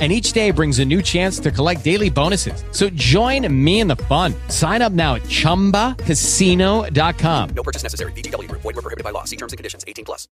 [0.00, 2.62] And each day brings a new chance to collect daily bonuses.
[2.70, 4.32] So join me in the fun.
[4.48, 7.50] Sign up now at chumbacasino.com.
[7.56, 8.12] No purchase necessary.
[8.12, 8.62] VGW Group.
[8.62, 9.24] Void were prohibited by law.
[9.24, 9.84] See terms and conditions.
[9.88, 10.28] 18 plus.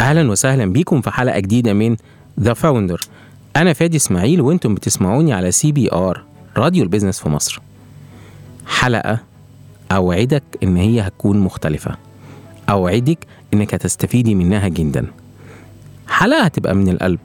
[0.00, 1.96] أهلا وسهلا بيكم في حلقه جديده من
[2.40, 3.00] The Founder
[3.56, 6.22] أنا فادي اسماعيل وأنتم بتسمعوني على CBR
[6.56, 7.60] راديو ال business في مصر
[8.66, 9.18] حلقه
[9.92, 11.96] اوعدك ان هي هتكون مختلفه
[12.68, 13.18] أوعدك
[13.54, 15.06] إنك هتستفيدي منها جدا.
[16.08, 17.18] حلقه هتبقى من القلب.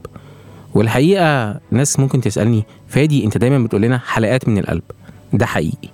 [0.73, 4.83] والحقيقة ناس ممكن تسألني فادي أنت دايما بتقول لنا حلقات من القلب.
[5.33, 5.89] ده حقيقي.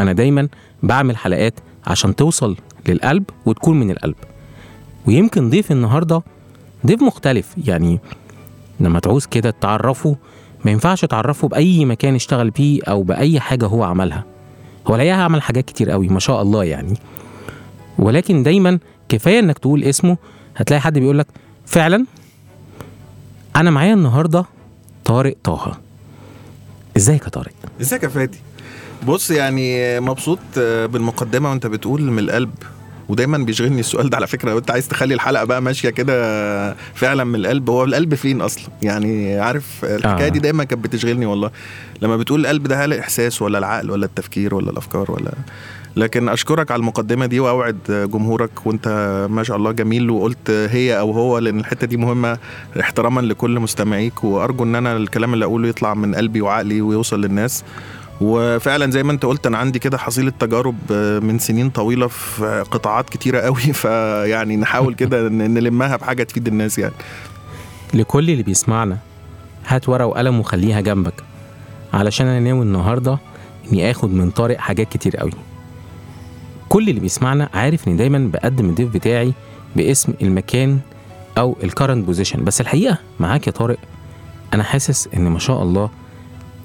[0.00, 0.48] أنا دايما
[0.82, 1.54] بعمل حلقات
[1.86, 2.56] عشان توصل
[2.88, 4.14] للقلب وتكون من القلب.
[5.06, 6.22] ويمكن ضيف النهارده
[6.86, 7.54] ضيف مختلف.
[7.66, 7.98] يعني
[8.80, 10.16] لما تعوز كده تعرفه
[10.64, 14.24] ما ينفعش تعرفه بأي مكان اشتغل فيه أو بأي حاجة هو عملها.
[14.86, 16.94] هو الحقيقة عمل حاجات كتير قوي ما شاء الله يعني.
[17.98, 18.78] ولكن دايما
[19.08, 20.16] كفاية إنك تقول اسمه
[20.56, 21.26] هتلاقي حد بيقولك
[21.66, 22.06] فعلا
[23.56, 24.44] أنا معايا النهاردة
[25.04, 25.78] طارق طه.
[26.96, 28.38] ازيك يا طارق؟ إزيك يا فادي؟
[29.06, 32.50] بص يعني مبسوط بالمقدمة وأنت بتقول من القلب
[33.08, 34.50] ودايما بيشغلني السؤال ده على فكرة.
[34.50, 37.70] لو أنت عايز تخلي الحلقة بقى ماشية كده فعلا من القلب.
[37.70, 40.28] هو القلب فين أصلا؟ يعني عارف الحكاية آه.
[40.28, 41.50] دي دايما كانت بتشغلني والله.
[42.02, 45.32] لما بتقول القلب ده هل الإحساس ولا العقل ولا التفكير ولا الأفكار ولا
[45.96, 48.88] لكن أشكرك على المقدمة دي وأوعد جمهورك وأنت
[49.30, 52.38] ما شاء الله جميل وقلت هي أو هو لأن الحتة دي مهمة
[52.80, 57.64] احتراما لكل مستمعيك وأرجو إن أنا الكلام اللي أقوله يطلع من قلبي وعقلي ويوصل للناس.
[58.20, 63.10] وفعلا زي ما أنت قلت أنا عندي كده حصيلة تجارب من سنين طويلة في قطاعات
[63.10, 66.94] كتيرة قوي فيعني نحاول كده نلمها بحاجة تفيد الناس يعني.
[67.94, 68.98] لكل اللي بيسمعنا
[69.66, 71.14] هات ورقة وقلم وخليها جنبك
[71.92, 73.18] علشان أنا ناوي النهارده
[73.72, 75.32] إني آخد من طارق حاجات كتير قوي
[76.74, 79.32] كل اللي بيسمعنا عارف إني دايما بقدم الضيف بتاعي
[79.76, 80.78] باسم المكان
[81.38, 83.78] أو ال current position بس الحقيقة معاك يا طارق
[84.54, 85.90] أنا حاسس إن ما شاء الله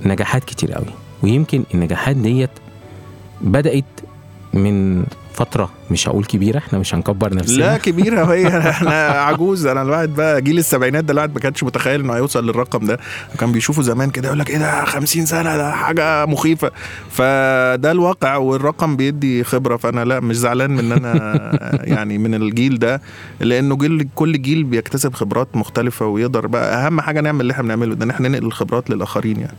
[0.05, 0.85] نجاحات كتير قوي
[1.23, 2.49] ويمكن النجاحات ديت
[3.41, 3.85] بدأت
[4.53, 5.03] من
[5.39, 7.57] فترة مش هقول كبيرة إحنا مش هنكبر نفسنا.
[7.57, 11.99] لا كبيرة هي إحنا عجوز أنا الواحد بقى جيل السبعينات ده الواحد ما كانش متخيل
[12.01, 12.99] إنه هيوصل للرقم ده.
[13.39, 16.71] كان بيشوفه زمان كده يقول لك إيه ده 50 سنة ده حاجة مخيفة.
[17.11, 21.51] فده الواقع والرقم بيدي خبرة فأنا لا مش زعلان من إن أنا
[21.95, 23.01] يعني من الجيل ده
[23.39, 27.95] لأنه جيل كل جيل بيكتسب خبرات مختلفة ويقدر بقى أهم حاجة نعمل اللي إحنا بنعمله
[27.95, 29.57] ده إن إحنا ننقل الخبرات للآخرين يعني.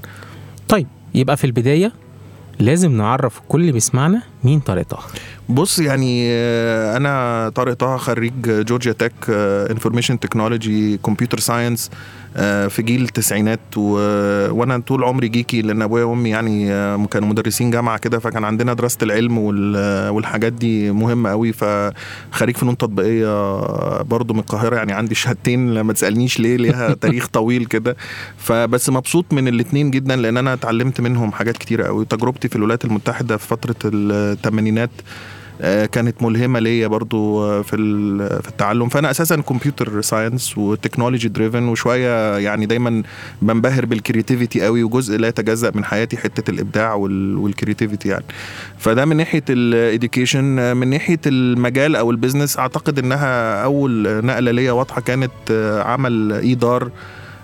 [0.69, 1.93] طيب يبقى في البداية
[2.61, 4.99] لازم نعرف كل اللي بيسمعنا مين طارق طه.
[5.49, 9.13] بص يعني آه، أنا طارق طه خريج Georgia Tech
[9.71, 11.91] information technology computer science
[12.69, 13.93] في جيل التسعينات و...
[14.51, 18.75] وأنا طول عمري geeky لأن أبويا وأمي يعني آه، كانوا مدرسين جامعة كده فكان عندنا
[18.75, 19.77] دراسة العلم وال...
[20.09, 23.61] والحاجات دي مهمة قوي فخريج فنون تطبيقية
[24.03, 27.97] برضو من القاهرة يعني عندي شهادتين لما تسألنيش ليه ليها تاريخ طويل كده.
[28.39, 32.85] فبس مبسوط من الاثنين جدا لأن أنا اتعلمت منهم حاجات كتيره قوي تجربتي في الولايات
[32.85, 35.40] المتحدة في فترة الثمانينات آه،
[35.93, 37.77] كانت ملهمة ليا برضو آه، في
[38.43, 38.89] في التعلم.
[38.89, 43.03] فأنا أساسا computer science و technology driven وشوية يعني دايما
[43.43, 48.25] بنبهر بال creativity قوي وجزء لا يتجزأ من حياتي حتة الإبداع وال- وال creativity يعني.
[48.79, 54.51] فده من ناحية ال education من ناحية المجال أو ال business أعتقد إنها أول نقلة
[54.51, 56.91] ليا واضحة كانت آه، عمل ايدار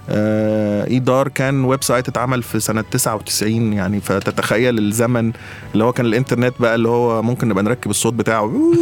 [0.09, 5.33] ايدار كان website اتعمل في سنة 99 يعني فتتخيل الزمن
[5.73, 8.53] اللي هو كان الإنترنت بقى اللي هو ممكن نبقى نركب الصوت بتاعه.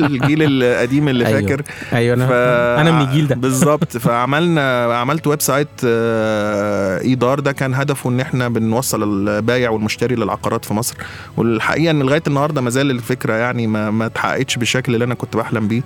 [0.00, 1.40] الجيل القديم اللي أيوه.
[1.40, 1.62] فاكر.
[1.92, 3.34] أيوه أنا أنا من الجيل ده.
[3.48, 3.96] بالظبط.
[3.96, 10.74] فعملنا عملت website آه، ايدار ده كان هدفه إن إحنا بنوصل البايع والمشتري للعقارات في
[10.74, 10.94] مصر.
[11.36, 15.36] والحقيقة إن لغاية النهارده ما زال الفكرة يعني ما ما اتحققتش بالشكل اللي أنا كنت
[15.36, 15.82] بحلم بيه.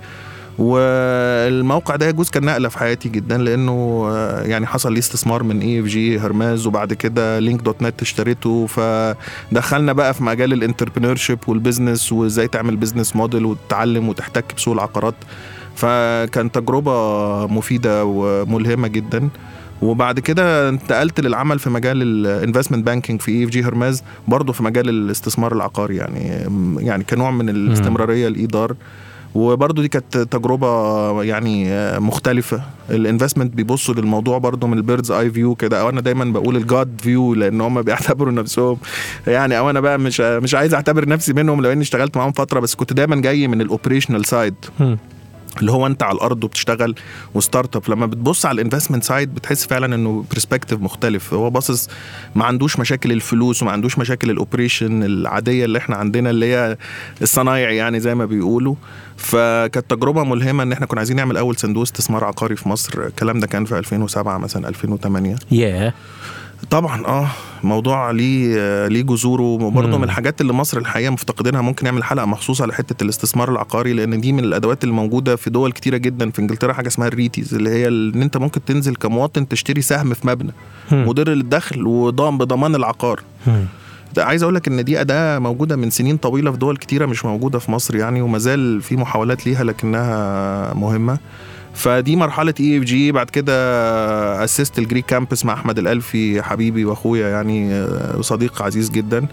[0.59, 5.61] والموقع ده يجوز كان نقله في حياتي جدا لأنه آه، يعني حصل لي استثمار من
[5.61, 8.65] EFG Hermes وبعد كده LINKdotNET اشتريته.
[8.67, 14.73] فدخلنا بقى في مجال ال entrepreneurship وال business وإزاي تعمل business model وتتعلم وتحتك بسوق
[14.73, 15.15] العقارات.
[15.75, 19.29] فكان تجربة مفيدة وملهمة جدا.
[19.81, 24.89] وبعد كده انتقلت للعمل في مجال ال investment banking في EFG Hermes برضه في مجال
[24.89, 26.47] الاستثمار العقاري يعني
[26.79, 28.75] يعني كنوع من الاستمرارية لإيدار.
[29.35, 31.69] وبرضه دي كانت تجربة يعني
[31.99, 32.61] مختلفة.
[32.89, 35.81] ال investment بيبصوا للموضوع برضه من ال bird's eye view كده.
[35.81, 38.77] أو أنا دايما بقول ال God view لأن هم بيعتبروا نفسهم.
[39.27, 42.59] يعني أو أنا بقى مش مش عايز أعتبر نفسي منهم لو اني اشتغلت معاهم فترة
[42.59, 44.55] بس كنت دايما جاي من ال operational side.
[45.59, 46.95] اللي هو انت على الأرض وبتشتغل
[47.33, 51.33] و startup لما بتبص على ال investment side بتحس فعلا إنه perspective مختلف.
[51.33, 51.89] هو باصص
[52.35, 56.77] ما عندوش مشاكل الفلوس وما عندوش مشاكل ال operation العادية اللي إحنا عندنا اللي هي
[57.21, 58.75] الصنايع يعني زي ما بيقولوا.
[59.17, 63.05] فكانت تجربة ملهمة إن إحنا كنا عايزين نعمل أول صندوق استثمار عقاري في مصر.
[63.07, 65.93] الكلام ده كان في 2007 مثلا 2008 ياه
[66.69, 67.27] طبعا آه
[67.63, 69.97] موضوع ليه ليه جذوره وبرضه.
[69.97, 74.21] من الحاجات اللي مصر الحقيقة مفتقدينها ممكن نعمل حلقة مخصوصة على حتة الاستثمار العقاري لأن
[74.21, 77.53] دي من الأدوات اللي موجوده في دول كتيرة جدا في إنجلترا حاجة اسمها ال REITs
[77.53, 80.51] اللي هي إن أنت ممكن تنزل كمواطن تشتري سهم في مبنى
[80.91, 81.07] مم.
[81.07, 83.19] مدر للدخل وضام بضمان العقار.
[84.15, 87.25] ده عايز أقول لك إن دي أداة موجودة من سنين طويلة في دول كتيرة مش
[87.25, 91.17] موجودة في مصر يعني وما زال في محاولات ليها لكنها مهمة
[91.73, 93.53] فدي مرحلة EFG بعد كده
[94.43, 99.25] اسست ال Greek Campus مع أحمد الألفي حبيبي وأخويا يعني آه، وصديق عزيز جدا.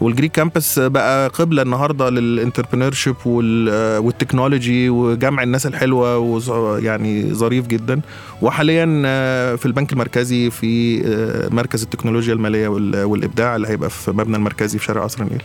[0.00, 7.34] وال Greek Campus بقى قبلة النهارده لل entrepreneurship وال technology وجمع الناس الحلوة وز- يعني
[7.34, 8.00] ظريف جدا.
[8.42, 14.10] وحاليا آه، في البنك المركزي في آه، مركز التكنولوجيا المالية وال- والإبداع اللي هيبقى في
[14.10, 15.42] مبنى المركزي في شارع قصر النيل.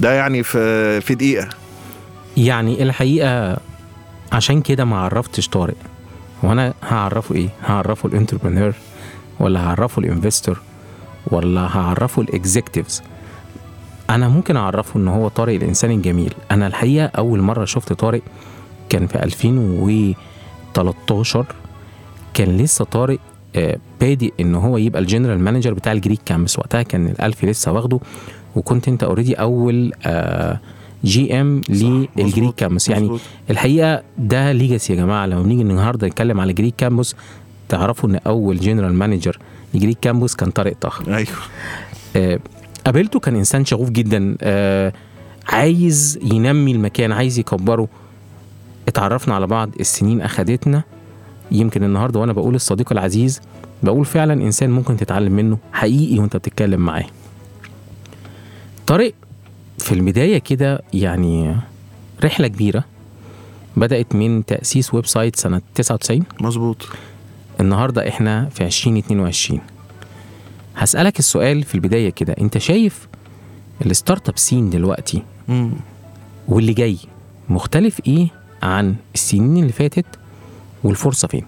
[0.00, 1.48] ده يعني في في دقيقة.
[2.36, 3.56] يعني الحقيقة
[4.32, 5.74] عشان كده ما عرفتش طارق.
[6.42, 8.72] وأنا هعرفه إيه؟ هعرفه ال entrepreneur
[9.40, 10.60] ولا هعرفه ال investor
[11.26, 13.02] ولا هعرفه ال executives.
[14.10, 16.34] أنا ممكن اعرفه ان هو طارق الانسان الجميل.
[16.50, 18.22] أنا الحقيقة اول مرة شفت طارق
[18.88, 21.46] كان في 2013
[22.34, 23.18] كان لسه طارق
[23.56, 27.46] آه، بادئ ان هو يبقى ال general manager بتاع ال Greek Campus وقتها كان الالفي
[27.46, 28.00] لسه واخده.
[28.56, 29.92] وكنت انت already اول
[31.04, 31.60] GM لل
[32.16, 33.20] Greek Campus يعني مظبوط.
[33.50, 35.26] الحقيقة ده legacy يا جماعة.
[35.26, 37.14] لما بنيجي النهارده نتكلم على Greek Campus
[37.68, 39.38] تعرفوا إن أول general manager
[39.74, 41.28] ل Greek Campus كان طارق طه أيوه.
[42.16, 42.38] آه،
[42.84, 44.36] قابلته كان إنسان شغوف جدا.
[44.42, 44.92] آه،
[45.48, 47.88] عايز ينمي المكان عايز يكبره.
[48.88, 50.82] اتعرفنا على بعض السنين أخدتنا.
[51.52, 53.40] يمكن النهارده وأنا بقول الصديق العزيز
[53.82, 57.04] بقول فعلا إنسان ممكن تتعلم منه حقيقي وأنت بتتكلم معاه.
[58.86, 59.12] طارق
[59.78, 61.56] في البداية كده يعني
[62.24, 62.84] رحلة كبيرة
[63.76, 66.88] بدأت من تأسيس website سنة 99 مظبوط
[67.60, 69.60] النهارده إحنا في 2022
[70.76, 73.08] هسألك السؤال في البداية كده أنت شايف
[73.86, 75.70] ال startup scene دلوقتي مم.
[76.48, 76.96] واللي جاي
[77.48, 78.28] مختلف إيه
[78.62, 80.06] عن السنين اللي فاتت
[80.84, 81.42] والفرصة فين؟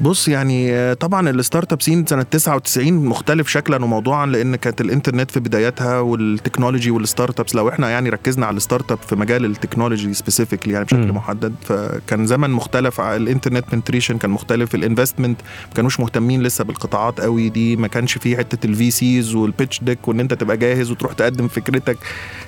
[0.00, 5.30] بص يعني آه، طبعا ال startup scene سنة 99 مختلف شكلا وموضوعا لأن كانت الإنترنت
[5.30, 9.44] في بداياتها وال technology وال startups لو إحنا يعني ركزنا على ال startup في مجال
[9.44, 11.16] التكنولوجي specifically يعني بشكل مم.
[11.16, 16.42] محدد فكان زمن مختلف على ال internet penetration كان مختلف ال investment ما كانوش مهتمين
[16.42, 20.34] لسه بالقطاعات قوي دي ما كانش فيه حتة ال VCs وال pitch deck وإن أنت
[20.34, 21.98] تبقى جاهز وتروح تقدم فكرتك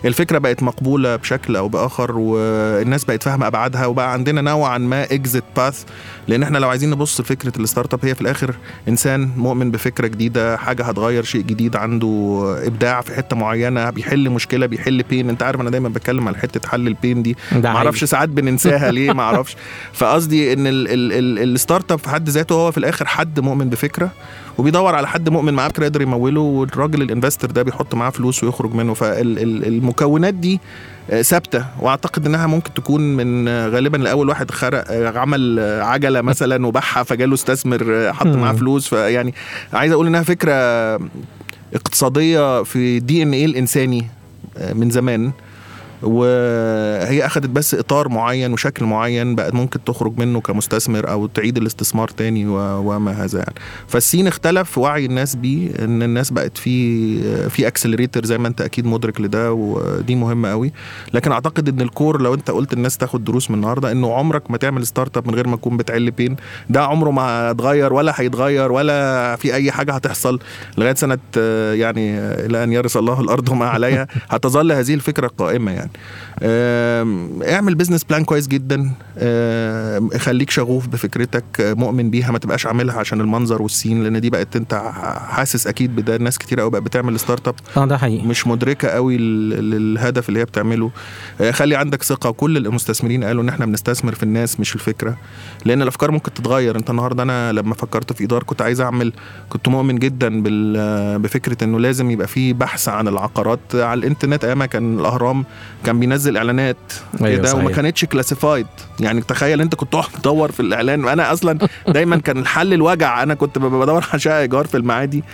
[0.04, 5.44] الفكرة بقت مقبولة بشكل أو بآخر والناس بقت فاهمة أبعادها وبقى عندنا نوعا ما exit
[5.56, 5.84] path
[6.28, 8.54] لأن إحنا لو عايزين نبص لفكرة ال startup هي في الآخر
[8.88, 12.06] انسان مؤمن بفكرة جديدة حاجة هتغير شيء جديد عنده
[12.66, 16.68] ابداع في حتة معينة بيحل مشكلة بيحل pain انت عارف أنا دايما بتكلم على حتة
[16.68, 17.36] حل ال pain دي.
[17.52, 19.56] ما أعرفش ساعات بننساها ليه ما أعرفش.
[19.92, 23.68] فقصدي ان ال- ال- ال- ال startup في حد ذاته هو في الآخر حد مؤمن
[23.70, 24.10] بفكرة
[24.58, 28.74] وبيدور على حد مؤمن معاه بفكره يقدر يموله والراجل الانفستور ده بيحط معاه فلوس ويخرج
[28.74, 28.94] منه.
[28.94, 30.60] فالمكونات دي
[31.22, 31.64] ثابتة.
[31.80, 36.66] وأعتقد إنها ممكن تكون من آه، غالبا لاول واحد خرق آه، عمل آه، عجلة مثلا
[36.66, 38.52] وباعها فجاله استثمر آه، حط معاه.
[38.52, 38.88] فلوس.
[38.88, 39.34] فيعني
[39.72, 40.52] عايز أقول إنها فكرة
[41.74, 44.06] اقتصادية في دي إن إيه الإنساني
[44.58, 45.32] آه، من زمان.
[46.02, 52.08] وهي اخذت بس إطار معين وشكل معين بقت ممكن تخرج منه كمستثمر أو تعيد الاستثمار
[52.08, 53.54] تاني وما هذا يعني.
[53.88, 58.60] فال scene اختلف وعي الناس بيه إن الناس بقت في في accelerator زي ما أنت
[58.60, 60.72] أكيد مدرك لده ودي مهمة قوي.
[61.14, 64.50] لكن أعتقد إن ال core لو أنت قلت الناس تاخد دروس من النهارده إنه عمرك
[64.50, 66.36] ما تعمل startup من غير ما تكون بتحل pain
[66.70, 70.40] ده عمره ما اتغير ولا هيتغير ولا في أي حاجة هتحصل
[70.78, 71.18] لغاية سنة
[71.72, 74.06] يعني إلى أن يرث الله الأرض وما عليها.
[74.28, 75.85] هتظل هذه الفكرة قائمة يعني.
[76.42, 78.92] آم، اعمل business plan كويس جدا.
[80.18, 84.56] خليك شغوف بفكرتك مؤمن بيها ما تبقاش عاملها عشان المنظر وال scene لأن دي بقت
[84.56, 84.74] أنت
[85.28, 86.16] حاسس أكيد بده.
[86.16, 88.26] ناس كتير قوي بقت بتعمل startup آه ده حقيقي.
[88.26, 90.90] مش مدركة قوي للهدف اللي هي بتعمله.
[91.40, 92.30] آه، خلي عندك ثقة.
[92.30, 95.16] كل المستثمرين قالوا إن إحنا بنستثمر في الناس مش الفكرة.
[95.64, 96.76] لأن الأفكار ممكن تتغير.
[96.76, 99.12] أنت النهارده أنا لما فكرت في عقار كنت عايز أعمل
[99.48, 100.42] كنت مؤمن جدا
[101.18, 104.44] بفكرة إنه لازم يبقى في بحث عن العقارات على الإنترنت.
[104.44, 105.44] أيامها كان الأهرام
[105.86, 106.76] كان بينزل إعلانات.
[107.22, 107.70] أيوة كده وما.
[107.70, 108.66] كانتش كلاسيفايد
[109.00, 111.08] يعني تخيل أنت كنت تقعد تدور في الإعلان.
[111.08, 113.22] أنا أصلا دايما كان الحل الوجع.
[113.22, 115.24] أنا كنت بدور على شقة إيجار في المعادي.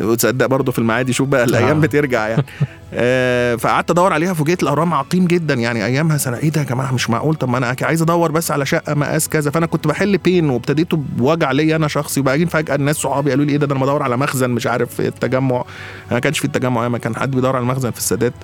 [0.00, 1.12] وتصدق برضه في المعادي.
[1.12, 1.80] شوف بقى الأيام آه.
[1.80, 2.44] بترجع يعني.
[2.94, 5.54] آه، فقعدت أدور عليها فوجئت الاهرام عقيم جدا.
[5.54, 6.36] يعني أيامها سنة.
[6.36, 7.34] إيه ده يا جماعة؟ مش معقول.
[7.34, 9.50] طب ما أنا عايز أدور بس على شقة مقاس كذا.
[9.50, 12.20] فأنا كنت بحل بين وابتديته بوجع ليا أنا شخصي.
[12.20, 14.94] وبعدين فجأة الناس صحابي قالوا لي إيه ده؟ ده أنا بدور على مخزن مش عارف
[14.94, 15.56] في التجمع.
[15.56, 15.64] أنا
[16.10, 18.34] ما كانش في التجمع ما كان حد بيدور على مخزن في السادات.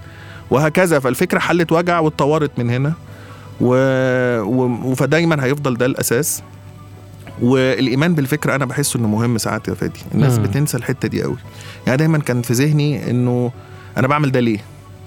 [0.50, 0.98] وهكذا.
[0.98, 2.92] فالفكرة حلت وجع واتطورت من هنا
[3.60, 3.74] و...
[4.40, 4.94] و...
[4.94, 6.42] فدايما هيفضل ده الأساس.
[7.42, 10.00] والإيمان بالفكرة أنا بحس إنه مهم ساعات يا فادي.
[10.14, 10.44] الناس مم.
[10.44, 11.36] بتنسى الحتة دي قوي
[11.86, 13.52] يعني دايما كان في ذهني إنه
[13.96, 14.58] أنا بعمل ده ليه؟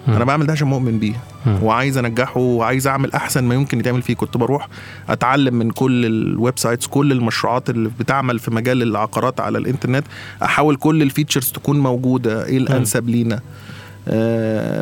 [0.08, 1.14] أنا بعمل ده عشان مؤمن بيه.
[1.46, 1.64] مم.
[1.64, 4.16] وعايز أنجحه وعايز أعمل أحسن ما يمكن يتعمل فيه.
[4.16, 4.68] كنت بروح
[5.10, 10.06] أتعلم من كل ال websites كل المشروعات اللي بتعمل في مجال العقارات على الإنترنت.
[10.44, 12.46] أحاول كل ال features تكون موجودة.
[12.46, 13.40] إيه الأنسب لينا؟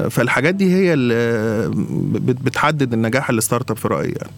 [0.10, 1.72] فالحاجات دي هي اللي
[2.20, 4.32] بت- بتحدد النجاح ال startup في رأيي يعني.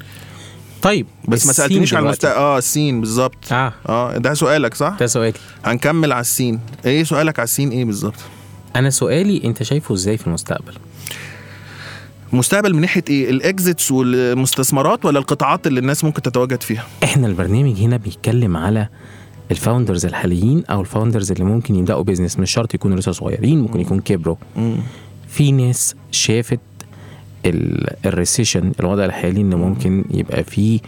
[0.82, 2.28] طيب بس ما سألتنيش على دلوقتي.
[2.28, 2.38] المست...
[2.40, 3.52] آه ال scene بالظبط.
[3.54, 3.74] آه.
[3.90, 5.34] آه ده سؤالك صح؟ ده سؤالي.
[5.66, 8.16] هنكمل على ال scene إيه سؤالك على ال scene إيه بالظبط؟
[8.76, 10.74] أنا سؤالي أنت شايفه إزاي في المستقبل؟
[12.34, 17.28] مستقبل من ناحية إيه؟ ال exits والمستثمرات ولا القطاعات اللي الناس ممكن تتواجد فيها؟ إحنا
[17.28, 18.88] البرنامج هنا بيتكلم على
[19.52, 23.60] ال founders الحاليين أو ال founders اللي ممكن يبدأوا business مش شرط يكونوا لسه صغيرين
[23.62, 24.36] ممكن يكون كبروا.
[25.28, 26.60] في ناس شافت
[28.06, 30.80] ال recession الوضع الحالي ان ممكن يبقى فيه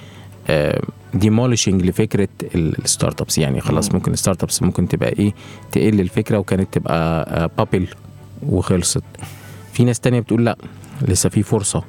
[1.13, 5.33] demolishing لفكرة ال startups يعني خلاص ممكن ال startups ممكن تبقى إيه
[5.71, 7.87] تقل الفكرة وكانت تبقى bubble
[8.49, 9.03] وخلصت.
[9.73, 10.57] في ناس تانية بتقول لأ
[11.07, 11.83] لسه في فرصة.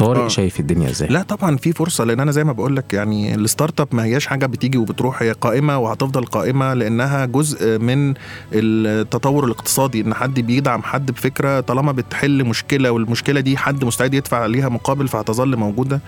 [0.00, 0.28] طارق آه.
[0.28, 3.80] شايف الدنيا إزاي لا طبعا في فرصة لأن أنا زي ما بقول لك يعني ال
[3.80, 8.14] startup ما هياش حاجة بتيجي وبتروح هي قائمة وهتفضل قائمة لأنها جزء من
[8.52, 14.36] التطور الاقتصادي إن حد بيدعم حد بفكرة طالما بتحل مشكلة والمشكلة دي حد مستعد يدفع
[14.38, 16.00] عليها مقابل فهتظل موجودة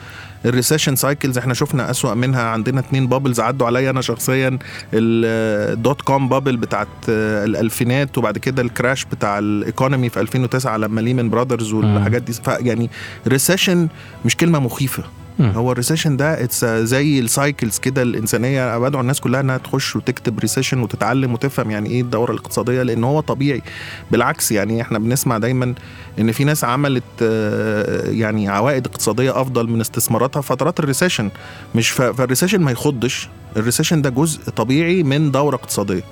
[0.44, 2.42] ال recession cycles إحنا شفنا أسوأ منها.
[2.42, 4.58] عندنا اتنين bubbles عدوا عليا أنا شخصيا.
[4.94, 11.00] ال dot-com bubble بتاعت الألفينات وبعد كده ال crash بتاع ال economy في 2009 لما
[11.00, 12.32] Lehman Brothers والحاجات دي.
[12.48, 12.90] يعني
[13.28, 13.88] recession
[14.24, 15.02] مش كلمة مخيفة.
[15.40, 18.78] هو ال recession ده it's زي ال cycles كده الإنسانية.
[18.78, 23.20] بدعو الناس كلها إنها تخش وتكتب recession وتتعلم وتفهم يعني إيه الدورة الاقتصادية لأن هو
[23.20, 23.62] طبيعي.
[24.10, 25.74] بالعكس يعني إحنا بنسمع دايما
[26.18, 31.30] إن في ناس عملت آه، يعني عوائد اقتصادية أفضل من استثماراتها فترات ال recession
[31.74, 33.28] مش فال recession ما يخضش.
[33.56, 36.02] ال recession ده جزء طبيعي من دورة اقتصادية.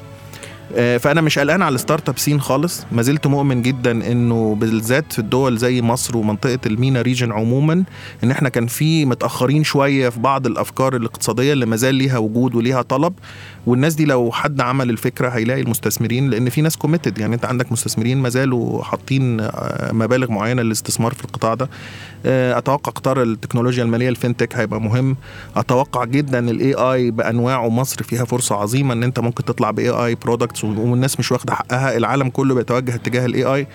[0.74, 2.84] فأنا مش قلقان على ال startup scene خالص.
[2.92, 7.84] ما زلت مؤمن جدا إنه بالذات في الدول زي مصر ومنطقة ال MENA region عموما
[8.24, 12.54] إن إحنا كان في متأخرين شوية في بعض الأفكار الاقتصادية اللي ما زال ليها وجود
[12.54, 13.12] وليها طلب.
[13.66, 17.72] والناس دي لو حد عمل الفكرة هيلاقي المستثمرين لأن في ناس committed يعني أنت عندك
[17.72, 21.68] مستثمرين ما زالوا حاطين آه، مبالغ معينة للاستثمار في القطاع ده.
[22.26, 25.16] آه، أتوقع قطار التكنولوجيا المالية ال fintech هيبقى مهم.
[25.56, 30.14] أتوقع جدا ال AI بأنواعه مصر فيها فرصة عظيمة إن أنت ممكن تطلع ب AI
[30.14, 31.96] products والناس مش واخدة حقها.
[31.96, 33.66] العالم كله بيتوجه اتجاه ال AI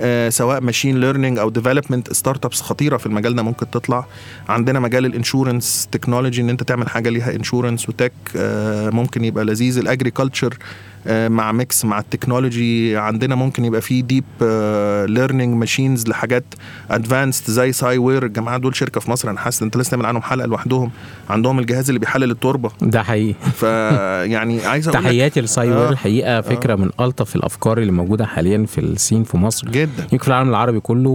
[0.00, 4.06] آه، سواء machine learning أو development startups خطيرة في المجال ده ممكن تطلع.
[4.48, 9.24] عندنا مجال ال insurance technology إن أنت تعمل حاجة ليها insurance و tech آه، ممكن
[9.24, 9.78] يبقى لذيذ.
[9.78, 10.58] ال agriculture
[11.06, 12.96] مع mix مع ال technology.
[12.96, 14.24] عندنا ممكن يبقى في deep
[15.08, 16.44] learning machines لحاجات
[16.90, 20.46] advanced زي Si-Ware الجماعه دول شركة في مصر أنا حاسس أنت لسه تعمل عنهم حلقة
[20.46, 20.90] لوحدهم.
[21.30, 22.70] عندهم الجهاز اللي بيحلل التربة.
[22.82, 23.34] ده حقيقي.
[23.54, 25.90] فيعني عايز أقول تحياتي ل Si-Ware آه.
[25.90, 29.68] الحقيقة فكرة من ألطف الأفكار اللي موجودة حاليا في ال scene في مصر.
[29.70, 30.02] جدا.
[30.02, 31.10] يمكن في العالم العربي كله.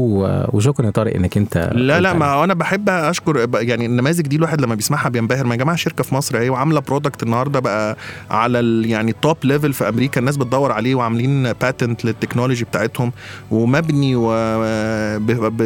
[0.53, 2.13] وشكرا يا طارق إنك أنت لا لا.
[2.13, 5.46] ما أنا بحب أشكر يعني النماذج دي الواحد لما بيسمعها بينبهر.
[5.46, 7.98] ما يا جماعة شركة في مصر أهي وعاملة product النهارده بقى
[8.32, 13.12] على يعني ال top level في أمريكا الناس بتدور عليه وعاملين patent لل technology بتاعتهم
[13.51, 14.15] ومبني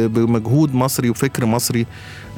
[0.08, 1.86] بمجهود مصري وفكر مصري.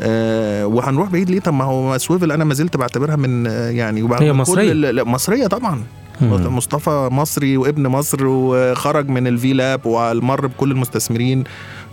[0.01, 4.03] آه، وهنروح بعيد ليه؟ طب ما هو Swvl أنا ما زلت بعتبرها من آه، يعني
[4.25, 4.33] هي
[4.73, 5.83] لا، مصرية طبعا.
[6.21, 6.57] مم.
[6.57, 11.45] مصطفى مصري وابن مصر وخرج من ال V-Lab ومر بكل المستثمرين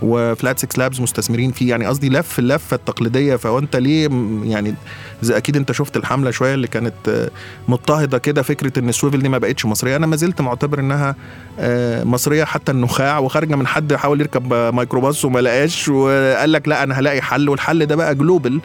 [0.02, 1.70] و Flat6Labs مستثمرين فيه.
[1.70, 3.36] يعني قصدي لف اللفة التقليدية.
[3.36, 4.10] فهو انت ليه
[4.44, 4.76] يعني
[5.22, 7.30] زي أكيد أنت شفت الحملة شوية اللي كانت
[7.68, 9.96] مضطهدة كده فكرة إن ال Swvl دي ما بقتش مصرية.
[9.96, 11.16] أنا ما زلت معتبر إنها
[11.60, 16.84] آه، مصرية حتى النخاع وخارجة من حد حاول يركب ميكروباص وما لقاش وقال لك لا
[16.84, 17.50] أنا هلاقي حل.
[17.50, 18.62] والحل ده بقى global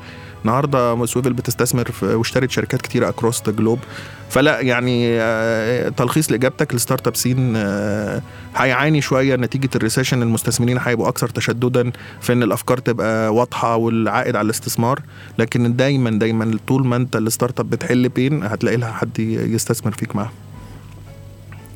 [0.46, 3.78] النهارده Swvl بتستثمر واشترت شركات كتيره across the globe
[4.30, 8.22] فلا يعني آه، تلخيص لإجابتك ال startup scene آه،
[8.56, 9.36] هيعاني شوية.
[9.36, 15.00] نتيجة ال recession المستثمرين هيبقوا أكثر تشددا في إن الأفكار تبقى واضحة والعائد على الاستثمار.
[15.38, 20.16] لكن دايما دايما طول ما أنت ال startup بتحل pain هتلاقي لها حد يستثمر فيك
[20.16, 20.30] معاه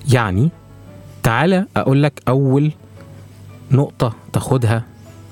[0.09, 0.51] يعني
[1.23, 2.73] تعالى أقول لك أول
[3.71, 4.85] نقطة تاخدها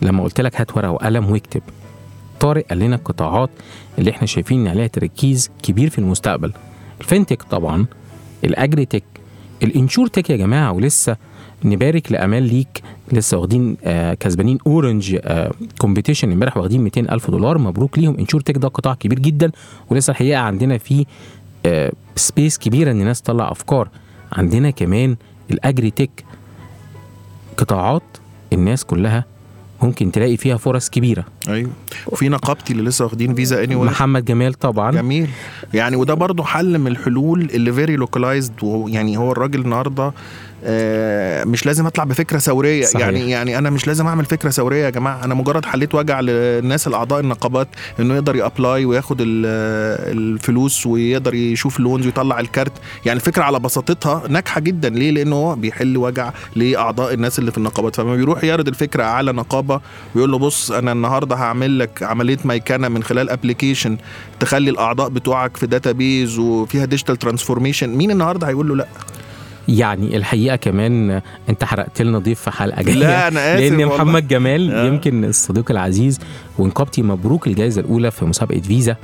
[0.03, 1.63] لما قلت لك هات ورقة وقلم واكتب.
[2.41, 3.51] طارق قال لنا القطاعات
[3.99, 6.53] اللي إحنا شايفين إن عليها تركيز كبير في المستقبل.
[7.01, 7.87] ال fintech طبعا
[8.45, 9.05] ال agritech
[9.63, 11.17] ال insurtech يا جماعة ولسه
[11.65, 12.83] نبارك ل Amanleek
[13.13, 17.59] لسه واخدين آه كسبانين Orange آه competition امبارح واخدين 200 ألف دولار.
[17.59, 18.17] مبروك ليهم.
[18.19, 19.51] insurtech ده قطاع كبير جدا
[19.91, 21.05] ولسه الحقيقة عندنا فيه
[21.67, 23.89] آه space كبيرة إن الناس تطلع أفكار.
[24.33, 25.17] عندنا كمان
[25.51, 26.25] ال agritech.
[27.57, 28.03] قطاعات
[28.53, 29.25] الناس كلها
[29.83, 31.25] ممكن تلاقي فيها فرص كبيرة.
[31.49, 31.71] أيوه.
[32.07, 34.93] وفي نقابتي اللي لسه واخدين Visa Any محمد جمال طبعا.
[34.93, 35.29] جميل.
[35.75, 38.53] يعني وده برضو حل من الحلول اللي very localized
[38.87, 40.13] يعني هو الراجل النهارده
[41.47, 42.85] مش لازم اطلع بفكرة ثورية.
[42.85, 43.07] صحيح.
[43.07, 45.25] يعني يعني أنا مش لازم اعمل فكرة ثورية يا جماعة.
[45.25, 47.69] أنا مجرد حليت وجع للناس الاعضاء النقابات
[48.01, 49.47] انه يقدر ي apply وياخد ال-
[50.19, 52.73] الفلوس ويقدر يشوف loans ويطلع الكارت.
[53.07, 54.89] يعني الفكرة على بساطتها ناجحة جدا.
[54.89, 57.97] ليه؟ لأنه هو بيحل وجع لأعضاء الناس اللي في النقابات.
[57.97, 59.81] فلما بيروح يعرض الفكرة على نقابة
[60.15, 63.97] ويقول له بص أنا النهارده هعمل لك عملية ميكنه من خلال application
[64.41, 68.87] تخلي الأعضاء بتوعك في database وفيها digital transformation مين النهارده هيقول له لأ؟
[69.69, 72.95] يعني الحقيقة كمان أنت حرقت لنا ضيف في حلقة جاية.
[72.95, 73.95] لا، أنا آسف لأن والله.
[73.97, 74.87] محمد جمال آه.
[74.87, 76.19] يمكن الصديق العزيز
[76.59, 78.97] ونقابتي مبروك الجائزة الأولى في مسابقة فيزا.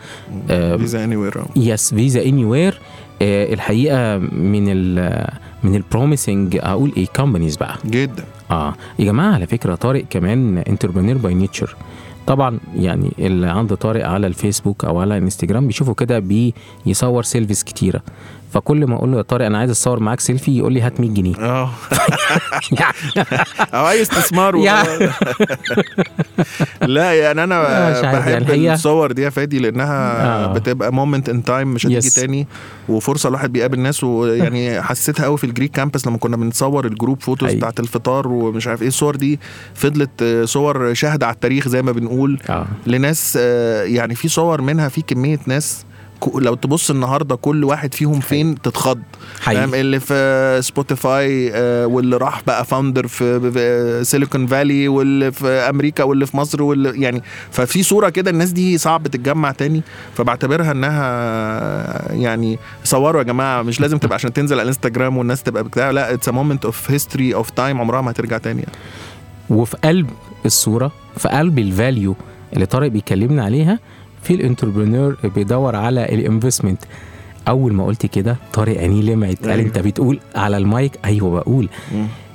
[0.50, 2.79] آه، Visa Anywhere yes Visa Anywhere
[3.22, 5.27] الحقيقة من ال
[5.62, 7.77] من ال promising أقول إيه companies بقى.
[7.87, 8.24] جدا.
[8.50, 11.77] آه يا جماعة على فكرة طارق كمان entrepreneur by nature
[12.26, 16.18] طبعا يعني اللي عند طارق على الفيسبوك أو على انستجرام بيشوفوا كده
[16.87, 18.00] بيصور selfies كتيرة
[18.52, 21.10] فكل ما أقول له يا طارق أنا عايز أتصور معاك سيلفي يقول لي هات 100
[21.10, 21.70] جنيه آه
[22.72, 22.94] يعني
[23.74, 24.56] أو أي استثمار.
[26.82, 27.68] لا يعني أنا
[28.00, 30.52] يعني بحب الحقيقة- الصور دي يا فادي لأنها آه.
[30.52, 32.10] بتبقى moment in time مش هتيجي.
[32.10, 32.46] تاني
[32.88, 36.92] وفرصة الواحد بيقابل ناس ويعني حسيتها قوي في ال Greek Campus لما كنا بنصور ال
[36.92, 37.56] group photos أي.
[37.56, 39.40] بتاعت الفطار ومش عارف إيه الصور دي
[39.74, 42.13] فضلت صور شاهدة على التاريخ زي ما بنقول
[42.50, 42.66] آه.
[42.87, 45.85] لناس آه، يعني في صور منها في كمية ناس
[46.35, 48.98] لو تبص النهارده كل واحد فيهم فين تتخض.
[49.40, 49.61] حقيقي.
[49.61, 55.48] فاهم؟ اللي في Spotify آه، واللي راح بقى founder في في Silicon Valley واللي في
[55.48, 59.83] أمريكا واللي في مصر واللي يعني ففي صورة كده الناس دي صعب تتجمع تاني.
[60.14, 65.64] فبعتبرها إنها يعني صوروا يا جماعة مش لازم تبقى عشان تنزل على الانستجرام والناس تبقى
[65.64, 68.72] بتاع لا it's moment of history of time عمرها ما هترجع تاني يعني.
[69.50, 70.11] وفي قلب
[70.46, 72.14] الصورة في قلب ال value
[72.52, 73.78] اللي طارق بيكلمنا عليها
[74.22, 76.83] في ال entrepreneur بيدور على ال investment.
[77.48, 79.38] أول ما قلت كده طارق عينيه لمعت.
[79.42, 79.62] قال أيوة.
[79.66, 81.68] أنت بتقول على المايك؟ أيوه بقول.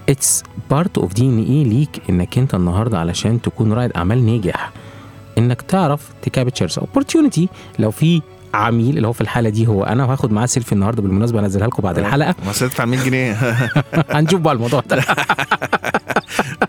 [0.09, 4.71] it's part of DNA ليك إنك أنت النهارده علشان تكون رائد أعمال ناجح.
[5.37, 8.21] إنك تعرف ت capture the opportunity لو في
[8.53, 11.83] عميل اللي هو في الحالة دي هو أنا وهاخد معاه سيلفي النهارده بالمناسبة انزلها لكم
[11.83, 12.35] بعد الحلقة.
[12.45, 13.33] ما تدفع 100 جنيه.
[14.15, 15.03] هنشوف بقى الموضوع ده.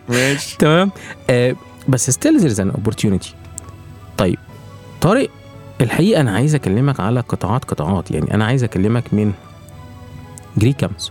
[0.09, 0.57] ماشي.
[0.59, 0.90] تمام؟
[1.31, 1.57] آه
[1.88, 3.35] بس still there's an opportunity
[4.18, 4.38] طيب
[5.01, 5.31] طارق
[5.81, 8.11] الحقيقة أنا عايز أكلمك على قطاعات قطاعات.
[8.11, 9.33] يعني أنا عايز أكلمك من
[10.57, 11.11] Greek Campus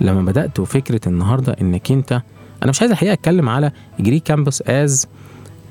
[0.00, 2.12] لما بدأت فكرة النهارده إنك أنت
[2.62, 5.06] أنا مش عايز الحقيقة أتكلم على Greek Campus از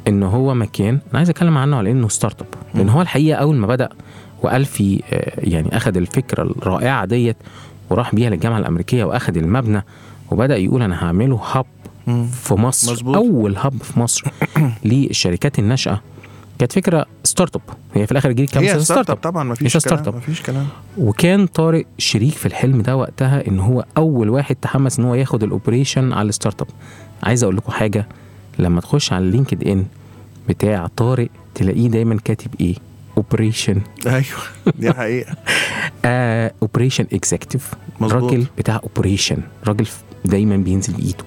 [0.08, 3.68] إن هو مكان أنا عايز أتكلم عنه على إنه startup لأن هو الحقيقة أول ما
[3.68, 3.90] بدأ
[4.42, 7.38] وقال في آه، يعني أخذ الفكرة الرائعة ديت
[7.90, 9.84] وراح بيها للجامعة الأمريكية وأخذ المبنى
[10.32, 11.66] وبدأ يقول أنا هعمله hub.
[12.44, 13.16] في مصر مظبوط.
[13.16, 14.24] أول hub في مصر
[14.86, 16.02] للشركات الناشئة.
[16.60, 17.62] كانت فكرة startup
[17.94, 20.14] هي في الآخر Greek هي Campus startup طبعا ما فيش مش start كلام up.
[20.16, 20.68] ما فيش كلام.
[20.98, 25.44] وكان طارق شريك في الحلم ده وقتها إن هو أول واحد تحمس إن هو ياخد
[25.44, 26.68] ال operation على ال startup
[27.24, 28.08] عايز أقول لكم حاجة
[28.60, 29.86] لما تخش على ال LinkedIn
[30.50, 32.76] بتاع طارق تلاقيه دايما كاتب إيه؟
[33.18, 34.24] operation أيوه
[34.80, 35.36] دي حقيقة.
[36.62, 38.24] operation executive مظبوط.
[38.24, 39.38] راجل بتاع operation
[39.68, 39.88] راجل
[40.26, 41.24] دايما بينزل بإيده.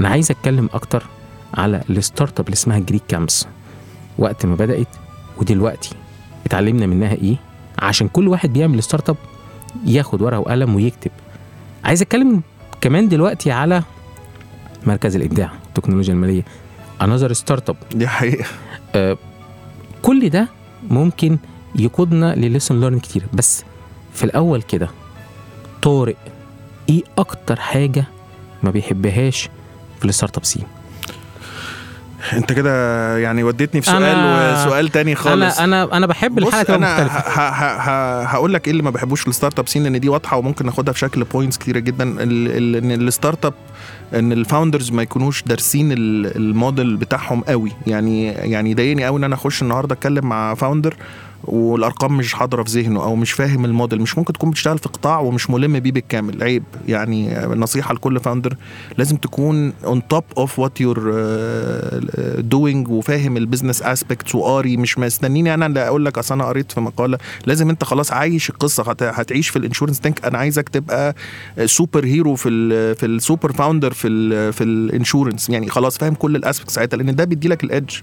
[0.00, 1.06] أنا عايز أتكلم أكتر
[1.54, 3.48] على ال startup اللي اسمها Greek Campus
[4.18, 4.86] وقت ما بدأت
[5.38, 5.90] ودلوقتي
[6.46, 7.36] اتعلمنا منها إيه؟
[7.78, 9.16] عشان كل واحد بيعمل startup
[9.86, 11.10] ياخد ورقة وقلم ويكتب.
[11.84, 12.42] عايز أتكلم
[12.80, 13.82] كمان دلوقتي على
[14.86, 16.42] مركز إبداع التكنولوجيا المالية.
[17.02, 18.44] another startup دي حقيقة.
[20.02, 20.48] كل ده
[20.90, 21.38] ممكن
[21.74, 23.22] يقودنا ل lesson learned كتير.
[23.32, 23.64] بس
[24.14, 24.90] في الأول كده
[25.82, 26.16] طارق
[26.88, 28.04] إيه أكتر حاجة
[28.62, 29.48] ما بيحبهاش
[30.00, 30.62] في ال startup scene
[32.32, 35.58] انت كده يعني وديتني في سؤال أنا- وسؤال تاني خالص.
[35.58, 37.18] أنا أنا أنا بحب الحلقة تبقى مختلفة.
[38.24, 40.92] هقول لك إيه اللي ما بحبوش في ال startup scene لأن دي واضحة وممكن ناخدها
[40.92, 42.04] في شكل points كتيرة جدا.
[42.22, 43.54] إن ال startup
[44.14, 47.72] إن ال founders ما يكونوش دارسين ال- الموديل بتاعهم قوي.
[47.86, 50.94] يعني يعني يضايقني قوي إن أنا أخش النهارده أتكلم مع founder
[51.44, 55.18] والأرقام مش حاضرة في ذهنه أو مش فاهم الموديل مش ممكن تكون بتشتغل في قطاع
[55.20, 56.42] ومش ملم بيه بالكامل.
[56.42, 56.62] عيب.
[56.88, 58.56] يعني نصيحة لكل founder
[58.98, 60.98] لازم تكون on top of what you're
[62.38, 66.72] doing وفاهم ال business aspects وقاري مش مستنيني أنا اللي أقول لك أصل أنا قريت
[66.72, 67.18] في مقالة.
[67.46, 71.14] لازم أنت خلاص عايش القصة هت- هتعيش في ال insurance tank أنا عايزك تبقى
[71.64, 75.50] superhero في ال في ال super founder في ال في ال insurance.
[75.50, 77.94] يعني خلاص فاهم كل ال aspects ساعتها لأن ده بيدي لك ال edge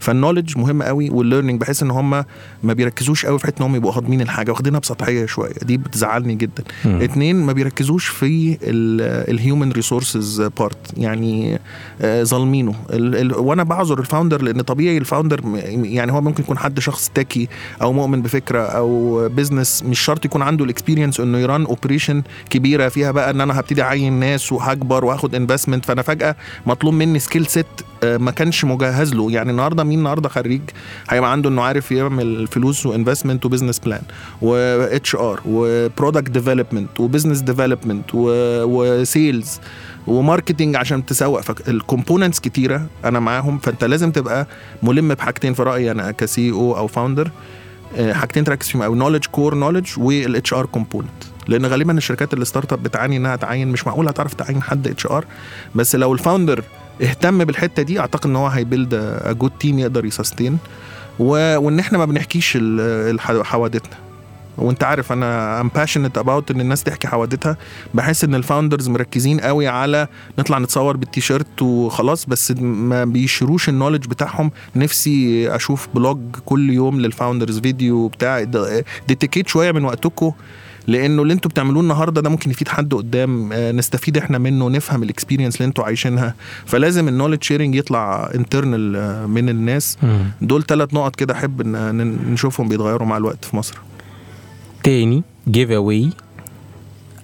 [0.00, 2.10] فال knowledge مهم قوي وال learning بحيث إن هم
[2.62, 5.52] ما بيركزوش قوي في حتة ان هم يبقوا هاضمين الحاجة واخدينها بسطحيه شوية.
[5.62, 6.64] دي بتزعلني جدا.
[6.84, 7.00] مم.
[7.02, 8.58] اتنين ما بيركزوش في
[9.30, 11.58] ال human resources part يعني
[12.02, 12.74] آه، ظالمينه.
[12.90, 15.40] ال- ال- وأنا بعذر ال founder لأن طبيعي ال founder
[15.82, 17.48] يعني هو ممكن يكون حد شخص techie
[17.82, 22.22] أو مؤمن بفكرة أو business مش شرط يكون عنده ال experience إنه ي run operation
[22.50, 26.36] كبيرة فيها بقى إن أنا هبتدي أعين ناس وهكبر وهاخد investment فأنا فجأة
[26.66, 27.66] مطلوب مني skill set
[28.04, 29.30] ما كانش مجهز له.
[29.32, 30.60] يعني النهارده مين؟ النهارده خريج
[31.08, 34.02] هيبقى عنده إنه عارف يعمل فلوس و investment و business plan
[34.42, 39.60] واتش ار وبرودكت ديفلوبمنت وبزنس ديفلوبمنت وسيلز
[40.06, 41.40] وماركتنج عشان تسوق.
[41.40, 44.46] فال components كتيرة أنا معاهم فأنت لازم تبقى
[44.82, 47.30] ملم بحاجتين في رأيي أنا ك CEO أو founder
[48.12, 51.10] حاجتين تركز فيهم قوي knowledge core knowledge وال HR component
[51.48, 55.24] لأن غالبا الشركات ال startup بتعاني إنها تعين مش معقول هتعرف تعين حد HR
[55.74, 56.64] بس لو ال founder
[57.02, 60.58] اهتم بالحتة دي أعتقد إن هو هي build a good team يقدر ي sustain
[61.18, 61.56] و...
[61.58, 62.58] وان إحنا ما بنحكيش
[63.42, 63.96] حوادثنا
[64.58, 67.56] وانت عارف أنا am passionate about ان الناس تحكي حوادثها
[67.94, 73.49] بحس ان ال founders مركزين قوي على نطلع نتصور بالتيشيرت وخلاص بس ما بي share
[73.49, 74.50] وش ال knowledge بتاعهم.
[74.76, 78.42] نفسي أشوف vlog كل يوم لل founders فيديو بتاع
[79.08, 80.32] dedicate شوية من وقتكم
[80.88, 85.02] لأنه اللي أنتوا بتعملوه النهارده ده ممكن يفيد حد قدام آه، نستفيد إحنا منه نفهم
[85.02, 86.34] ال experience اللي أنتوا عايشينها.
[86.66, 89.98] فلازم ال knowledge sharing يطلع internal من الناس.
[90.42, 93.78] دول ثلاث نقط كده أحب ان نشوفهم بيتغيروا مع الوقت في مصر.
[94.82, 96.10] تاني giveaway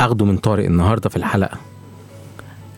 [0.00, 1.58] أخده من طارق النهارده في الحلقة.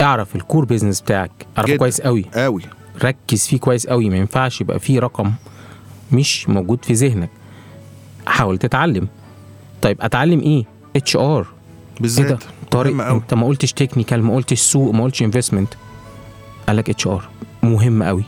[0.00, 1.30] اعرف ال core business بتاعك.
[1.58, 1.76] اعرفه.
[1.76, 2.24] كويس قوي.
[2.34, 2.62] قوي.
[3.04, 4.10] ركز فيه كويس قوي.
[4.10, 5.32] ما ينفعش يبقى فيه رقم
[6.12, 7.30] مش موجود في ذهنك.
[8.26, 9.08] حاول تتعلم.
[9.82, 11.46] طيب أتعلم إيه؟ HR
[12.00, 12.30] بالذات.
[12.30, 12.38] مهم
[12.70, 13.00] طارق.
[13.00, 15.74] أنت ما قلتش technical ما قلتش سوق ما قلتش investment
[16.66, 17.28] قال لك HR
[17.62, 18.24] مهم قوي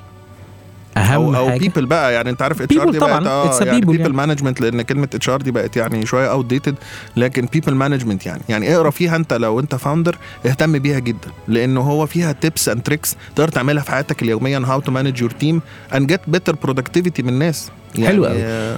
[0.97, 2.99] أهم أو أو people بقى يعني أنت عارف HR دي.
[2.99, 4.13] بقت a يعني people يعني.
[4.13, 6.75] management لأن كلمة HR دي بقت يعني شوية outdated
[7.17, 8.43] لكن people management يعني.
[8.49, 12.83] يعني اقرأ فيها أنت لو أنت founder اهتم بيها جدا لأنه هو فيها tips and
[12.83, 15.61] tricks تقدر تعملها في حياتك اليوميه how to manage your team
[15.95, 17.71] and get better productivity من الناس.
[17.95, 18.77] يعني حلو قوي.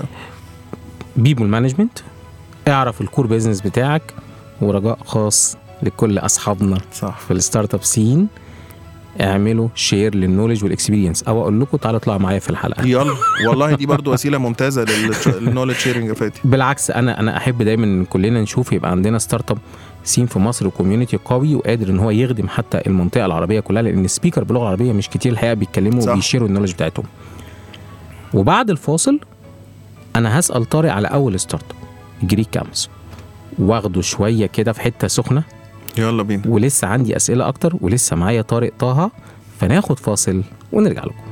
[1.17, 1.99] people management
[2.71, 4.03] اعرف ال core business بتاعك
[4.61, 7.19] ورجاء خاص لكل أصحابنا صح.
[7.19, 8.29] في ال startup scene
[9.21, 12.87] اعملوا share لل knowledge وال experience أو أقول لكم تعالوا اطلعوا معايا في الحلقة.
[12.87, 13.15] يلا.
[13.49, 14.85] والله دي برضو وسيلة ممتازة
[15.41, 16.41] لل knowledge sharing يا فادي.
[16.45, 19.59] بالعكس أنا أنا أحب دايما إن كلنا نشوف يبقى عندنا startup
[20.05, 24.05] scene في مصر و community قوي وقادر إن هو يخدم حتى المنطقة العربية كلها لأن
[24.05, 26.13] ال speaker باللغة العربية مش كتير الحقيقة بيتكلموا.
[26.13, 27.05] وبي share وا ال knowledge بتاعتهم.
[28.35, 29.21] وبعد الفاصل
[30.17, 31.80] أنا هسأل طارق على أول startup
[32.23, 32.91] Greek Campus
[33.59, 35.43] واخده شوية كده في حتة سخنة.
[35.99, 36.43] يلا بينا.
[36.47, 39.11] ولسه عندي أسئلة أكتر ولسه معايا طارق طه
[39.61, 41.31] فناخد فاصل ونرجع لكم.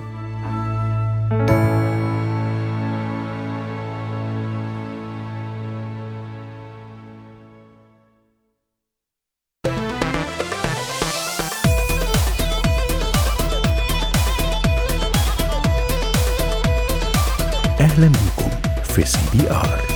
[17.81, 18.51] أهلا بكم
[18.85, 19.88] في CBR.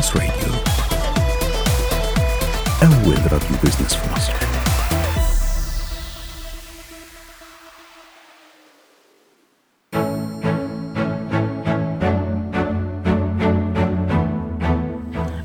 [0.00, 0.52] Business Radio
[2.82, 4.32] أول راديو business في مصر.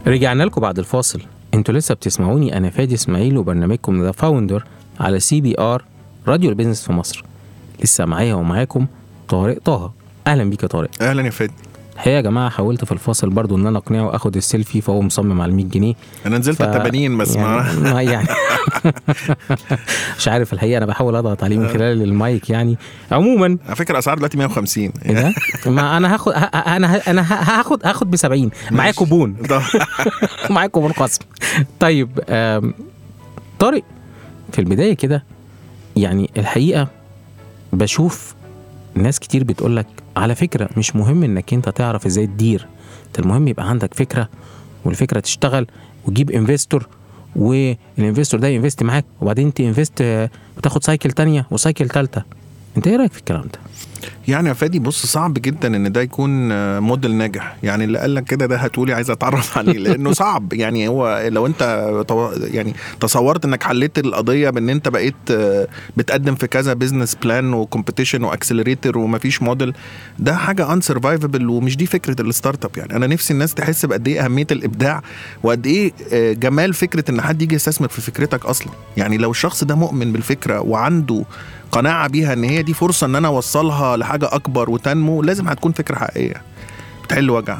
[0.08, 1.22] رجعنا لكم بعد الفاصل.
[1.54, 4.63] أنتوا لسه بتسمعوني أنا فادي إسماعيل وبرنامجكم The Founder
[5.00, 5.84] على CBR
[6.28, 7.24] راديو ال business في مصر.
[7.84, 8.88] لسه معايا ومعاكم
[9.30, 9.94] طارق طه.
[10.28, 10.89] أهلا بيك يا طارق.
[11.02, 11.54] أهلا يا فادي.
[11.95, 15.51] الحقيقة يا جماعة حاولت في الفاصل برضو إن أنا أقنعه اخد السيلفي فهو مصمم على
[15.51, 15.93] 100 جنيه.
[16.25, 18.27] أنا نزلت على 80 بس يعني, ما يعني
[20.19, 22.77] مش عارف الحقيقة أنا بحاول أضغط عليه من خلال المايك يعني.
[23.12, 25.34] عموما على فكرة اسعار دلوقتي 150 إيه؟
[25.71, 28.91] ما أنا هاخد أنا أنا هاخد هاخد ب 70 معايا.
[28.91, 29.36] كوبون.
[30.49, 31.21] معايا كوبون خصم
[31.79, 32.10] طيب
[33.60, 33.84] طارق
[34.51, 35.23] في البداية كده
[35.95, 36.88] يعني الحقيقة
[37.73, 38.36] بشوف
[38.95, 42.67] ناس كتير بتقول لك على فكرة مش مهم إنك أنت تعرف إزاي تدير
[43.08, 44.30] انت المهم يبقى عندك فكرة
[44.86, 45.67] والفكرة تشتغل
[46.06, 46.88] وتجيب investor
[47.36, 49.54] وال investor ده ي invest معاك وبعدين
[50.01, 52.23] آه، وتاخد cycle تانية و cycle تالتة.
[52.77, 53.59] انت إيه رأيك في الكلام ده؟
[54.27, 57.55] يعني يا فادي بص صعب جدا إن ده يكون آه، موديل ناجح.
[57.63, 60.53] يعني اللي قال لك كده ده هتقولي عايز أتعرف عليه لأنه صعب.
[60.53, 61.91] يعني هو لو أنت
[62.53, 67.59] يعني تصورت إنك حليت القضية بإن أنت بقيت آه، بتقدم في كذا business plan و
[67.59, 69.73] competition و accelerator ومفيش موديل
[70.19, 74.25] ده حاجة unsurvivable ومش دي فكرة ال startup يعني أنا نفسي الناس تحس بقد إيه
[74.25, 75.01] أهمية الإبداع
[75.43, 78.73] وقد إيه آه، جمال فكرة إن حد يجي يستثمر في فكرتك أصلا.
[78.97, 81.23] يعني لو الشخص ده مؤمن بالفكرة وعنده
[81.71, 85.95] قناعة بيها إن هي دي فرصة إن أنا أوصلها لحاجة أكبر وتنمو لازم هتكون فكرة
[85.95, 86.41] حقيقية.
[87.04, 87.58] بتحل وجع.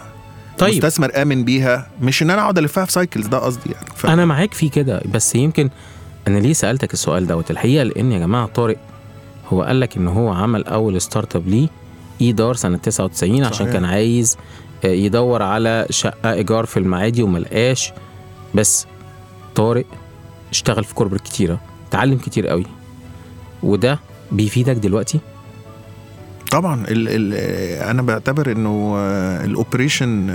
[0.58, 0.74] طيب.
[0.76, 1.88] مستثمر آمن بيها.
[2.02, 3.88] مش إن أنا أقعد ألفها في cycles ده قصدي يعني.
[3.96, 4.06] ف...
[4.06, 5.70] أنا معاك في كده بس يمكن
[6.28, 8.78] أنا ليه سألتك السؤال دوت؟ الحقيقة لأن يا جماعة طارق
[9.48, 11.68] هو قال لك إن هو عمل أول startup ليه
[12.22, 13.74] إيدار سنة 99 عشان صحيح.
[13.74, 14.38] كان عايز
[14.86, 17.94] آه، يدور على شقة إيجار في المعادي وما لقاش.
[18.56, 18.86] بس
[19.56, 19.86] طارق
[20.52, 22.66] اشتغل في corporate كتيره اتعلم كتير قوي.
[23.66, 24.00] وده
[24.32, 25.20] بيفيدك دلوقتي؟
[26.52, 26.86] طبعا.
[26.88, 27.34] ال ال
[27.84, 28.96] أنا بعتبر إنه
[29.46, 30.34] ال operation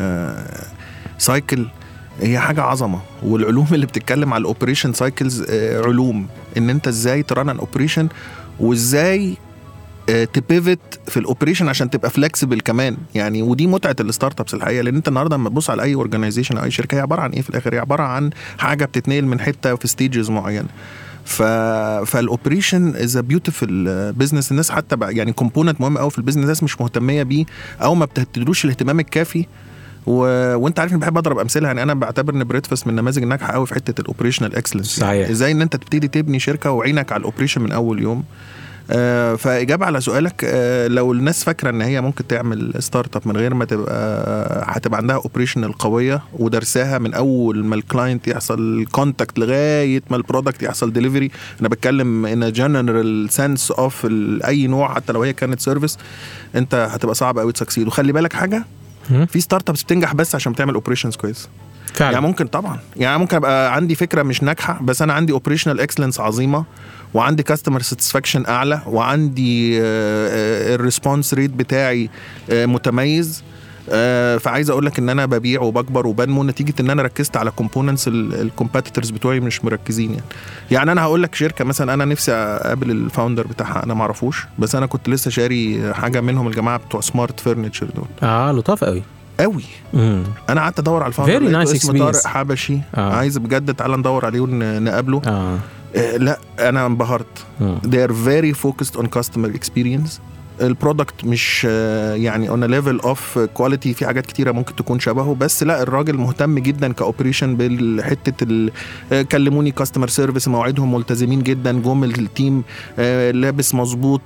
[1.19, 1.67] cycle
[2.21, 3.01] هي حاجة عظمة.
[3.23, 5.45] والعلوم اللي بتتكلم على ال operation cycles
[5.85, 6.27] علوم.
[6.57, 8.09] إن أنت إزاي ت run an operation
[8.61, 9.37] وإزاي
[10.33, 12.97] ت pivot في ال operation عشان تبقى flexible كمان.
[13.15, 14.83] يعني ودي متعة ال startups الحقيقة.
[14.83, 17.43] لأن أنت النهارده لما تبص على أي organization أو أي شركة هي عبارة عن إيه
[17.43, 20.69] في الآخر؟ هي عبارة عن حاجة بتتنقل من حتة في stages معينة.
[21.25, 21.43] ف
[22.07, 26.21] فال operation is a beautiful business الناس حتى بقى يعني component مهم قوي في ال
[26.21, 27.45] business الناس مش مهتمية بيه
[27.83, 29.47] أو ما بتدلوش الاهتمام الكافي.
[30.07, 30.15] و...
[30.57, 31.67] وأنت عارف إني بحب أضرب أمثلة.
[31.67, 35.29] يعني أنا بعتبر إن Breadfast من النماذج الناجحه قوي في حتة ال operational excellence صحيح.
[35.29, 38.25] إزاي إن أنت تبتدي تبني شركة وعينك على ال operation من أول يوم.
[39.37, 43.65] فإجابة على سؤالك آه، لو الناس فاكرة إن هي ممكن تعمل startup من غير ما
[43.65, 50.17] تبقى هتبقى عندها operational قويه ودرساها من أول ما ال client يحصل contact لغاية ما
[50.17, 54.07] ال product يحصل ديليفري أنا بتكلم in general sense of
[54.47, 55.99] أي نوع حتى لو هي كانت service
[56.55, 58.65] أنت هتبقى صعب قوي ت succeed وخلي بالك حاجة.
[59.27, 61.49] في startups بتنجح بس عشان بتعمل operations كويس.
[61.95, 62.13] فعلا.
[62.13, 62.79] يعني ممكن طبعا.
[62.97, 66.65] يعني ممكن أبقى عندي فكرة مش ناجحة بس أنا عندي operational excellence عظيمة
[67.15, 69.79] وعندي customer satisfaction أعلى وعندي
[70.75, 72.11] ال response rate بتاعي
[72.51, 73.43] آه، متميز.
[73.93, 78.09] آه، فعايز أقول لك إن أنا ببيع وبكبر وبنمو نتيجة إن أنا ركزت على components
[78.09, 80.25] ال competitors بتوعي مش مركزين يعني.
[80.71, 84.47] يعني أنا هقول لك شركة مثلا أنا نفسي أقابل ال founder بتاعها أنا ما اعرفوش
[84.59, 88.07] بس أنا كنت لسه شاري حاجة منهم الجماعة بتوع Smart Furniture دول.
[88.23, 89.03] آه لطاف قوي.
[89.41, 89.63] قوي
[89.95, 90.23] مم.
[90.49, 92.27] أنا قعدت أدور على ال founder nice اسمه طارق.
[92.27, 92.81] حبشي آه.
[93.01, 93.13] آه.
[93.17, 95.59] عايز بجد تعالى ندور عليه ونقابله آه
[95.97, 97.45] آه لا أنا انبهرت
[97.87, 100.11] they are very focused on customer experience
[100.61, 105.35] ال product مش آه، يعني on level of quality في حاجات كتيرة ممكن تكون شبهه.
[105.35, 108.71] بس لا الراجل مهتم جدا ك operation بالحتة ال-
[109.13, 112.63] آه، كلموني customer service مواعيدهم ملتزمين جدا جم ال team
[112.99, 114.21] آه، لابس مظبوط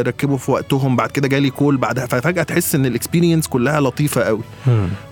[0.00, 4.22] ركبوا في وقتهم بعد كده جالي call بعدها ففجاه تحس إن ال experience كلها لطيفة
[4.22, 4.40] قوي.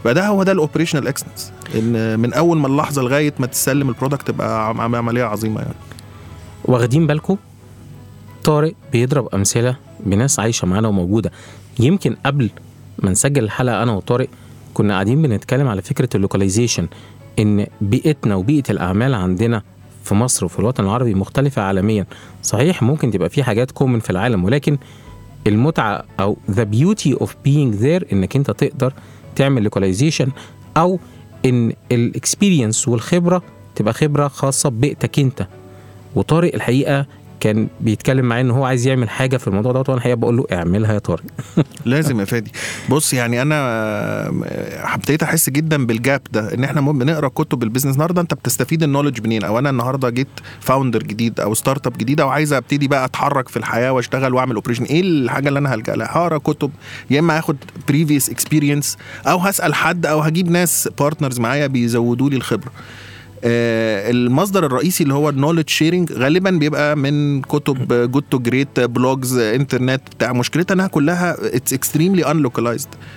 [0.05, 3.94] فده هو ده ال operational excellence إن من أول ما اللحظة لغاية ما تسلم ال
[3.94, 5.75] product تبقى عم- عملية عظيمة يعني.
[6.65, 7.37] واخدين بالكم
[8.45, 11.33] طارق بيضرب أمثلة بناس عايشة معانا وموجودة.
[11.81, 12.51] يمكن قبل
[12.99, 14.29] ما نسجل الحلقة أنا وطارق
[14.75, 16.89] كنا قاعدين بنتكلم على فكرة ال localization
[17.39, 19.63] إن بيئتنا وبيئة الأعمال عندنا
[20.05, 22.07] في مصر وفي الوطن العربي مختلفة عالميا.
[22.43, 24.79] صحيح ممكن تبقى في حاجات common في العالم ولكن
[25.47, 28.93] المتعة أو the beauty of being there إنك أنت تقدر
[29.37, 30.29] تعمل localization
[30.77, 30.99] أو
[31.45, 33.43] إن ال experience والخبرة
[33.75, 35.47] تبقى خبرة خاصة ببيئتك أنت.
[36.15, 37.07] وطارق الحقيقة
[37.43, 40.47] كان بيتكلم معايا إن هو عايز يعمل حاجة في الموضوع دوت وأنا الحقيقة بقول له
[40.53, 41.23] اعملها يا طارق.
[41.85, 42.53] لازم يا فادي.
[42.89, 47.66] بص يعني أنا آه، ابتديت أحس جدا بال gap ده إن إحنا بنقرا كتب ال
[47.66, 50.29] business النهارده أنت بتستفيد ال knowledge منين؟ أو أنا النهارده جيت
[50.61, 55.01] founder جديد أو startup جديده وعايز أبتدي بقى أتحرك في الحياة وأشتغل وأعمل operation إيه
[55.01, 56.71] الحاجة اللي أنا هلجأ لها؟ هقرأ كتب
[57.11, 57.57] يا إما هاخد
[57.89, 62.73] previous experience أو هسأل حد أو هجيب ناس partners معايا بيزودوا لي الخبرة.
[63.45, 69.37] المصدر الرئيسي اللي هو ال knowledge sharing غالبا بيبقى من كتب Good to Great blogs
[69.39, 70.33] انترنت بتاع.
[70.33, 72.41] مشكلتها إنها كلها it's extremely in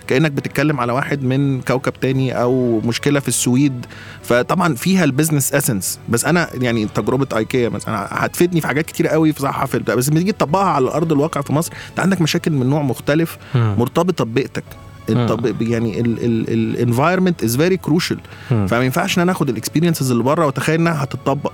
[0.07, 3.85] كأنك بتتكلم على واحد من كوكب تاني أو مشكلة في السويد.
[4.23, 9.07] فطبعا فيها ال business essence بس أنا يعني تجربة ايكيا مثلا هتفيدني في حاجات كتير
[9.07, 9.79] قوي في صحة في.
[9.79, 13.37] بس لما تيجي تطبقها على أرض الواقع في مصر أنت عندك مشاكل من نوع مختلف.
[13.55, 14.63] مرتبطة ببيئتك.
[15.09, 18.19] الطب يعني ال environment is very crucial
[18.49, 21.51] فما ينفعش إن أنا آخد ال experiences اللي بره وأتخيل إنها هتطبق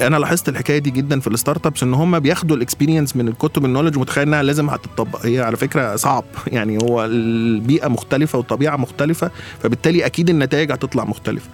[0.00, 3.64] أنا لاحظت الحكاية دي جدا في ال startups إن هم بياخدوا ال experience من الكتب
[3.64, 6.24] ال knowledge ومتخيل إنها لازم هتطبق هي على فكرة صعب.
[6.46, 9.30] يعني هو البيئة مختلفة والطبيعة مختلفة
[9.62, 11.48] فبالتالي أكيد النتائج هتطلع مختلفة.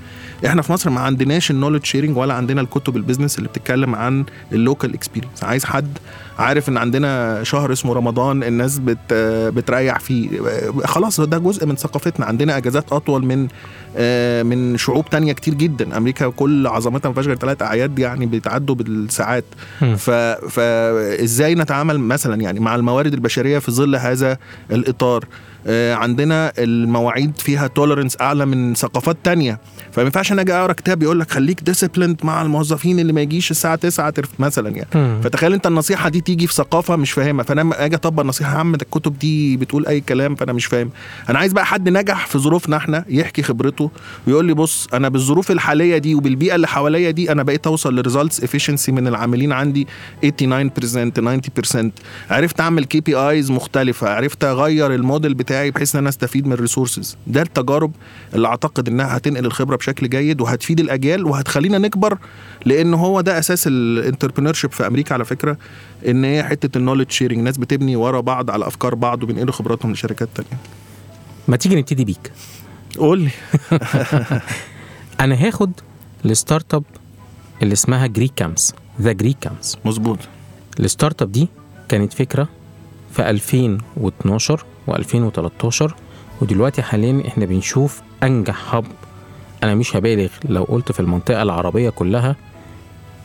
[0.47, 3.95] إحنا في مصر ما عندناش ال knowledge sharing ولا عندنا الكتب ال business اللي بتتكلم
[3.95, 5.99] عن ال local experience عايز حد
[6.39, 9.15] عارف ان عندنا شهر اسمه رمضان الناس بت
[9.55, 10.29] بتريح فيه.
[10.85, 12.27] خلاص ده جزء من ثقافتنا.
[12.27, 13.49] عندنا اجازات اطول من
[13.97, 15.97] آه، من شعوب تانية كتير جدا.
[15.97, 19.45] أمريكا كل عظمتها ما فيهاش غير ثلاث أعياد يعني بيتعدوا بالساعات.
[19.97, 20.11] ف...
[20.51, 24.39] فازاي نتعامل مثلا يعني مع الموارد البشرية في ظل هذا
[24.71, 25.25] الإطار؟
[25.67, 29.59] آه، عندنا المواعيد فيها tolerance أعلى من ثقافات تانية.
[29.93, 33.51] فما ينفعش أنا أجي أقرأ كتاب يقول لك خليك disciplined مع الموظفين اللي ما يجيش
[33.51, 35.23] الساعة 9 ترفده مثلا يعني.
[35.23, 37.45] فتخيل أنت النصيحة دي تيجي في ثقافة مش فاهمها.
[37.45, 40.35] فأنا لما أجي أطبق عم ده الكتب دي بتقول أي كلام.
[40.35, 40.91] فأنا مش فاهم.
[41.31, 43.91] أنا عايز بقى حد نجح في ظروفنا إحنا يحكي خبرته
[44.27, 48.03] ويقول لي بص أنا بالظروف الحالية دي وبالبيئة اللي حواليا دي أنا بقيت أوصل ل
[48.03, 49.87] results efficiency من العاملين عندي
[50.25, 50.29] 89%
[51.73, 51.91] 90%
[52.31, 54.09] عرفت أعمل KPIs مختلفة.
[54.09, 57.93] عرفت أغير الموديل بتاعي بحيث إن أنا أستفيد من ال resources ده التجارب
[58.35, 62.19] اللي أعتقد إنها هتنقل الخبرة بشكل جيد وهتفيد الأجيال وهتخلينا نكبر
[62.65, 65.57] لأن هو ده أساس ال entrepreneur في أمريكا على فكرة.
[66.07, 69.93] إن هي حتة ال knowledge sharing ناس بتبني ورا بعض على أفكار بعض وبينقلوا خبراتهم
[69.93, 70.63] لشركات تانية.
[71.49, 72.33] ما تيجي نبتدي بيك؟
[72.99, 73.31] قول لي.
[75.21, 75.73] أنا هاخد
[76.25, 76.85] ال startup
[77.63, 80.19] اللي اسمها Greek Campus The Greek Campus مظبوط.
[80.81, 81.49] ال startup دي
[81.89, 82.49] كانت فكرة
[83.13, 85.93] في 2012 و2013
[86.43, 88.85] ودلوقتي حاليا إحنا بنشوف أنجح hub
[89.63, 92.37] أنا مش هبالغ لو قلت في المنطقة العربية كلها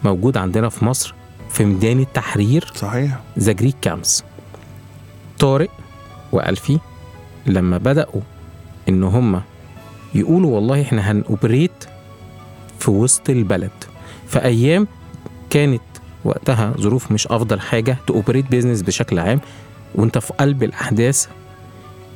[0.03, 1.13] موجود عندنا في مصر
[1.49, 3.19] في ميدان التحرير صحيح.
[3.39, 4.23] The Greek Campus
[5.39, 5.69] طارق
[6.31, 6.79] وألفي
[7.45, 8.21] لما بدأوا
[8.89, 9.41] إن هم
[10.15, 11.86] يقولوا والله إحنا هن operate
[12.79, 13.71] في وسط البلد.
[14.27, 14.88] في أيام
[15.49, 15.81] كانت
[16.25, 19.39] وقتها ظروف مش أفضل حاجة to operate business بشكل عام
[19.95, 21.27] وأنت في قلب الأحداث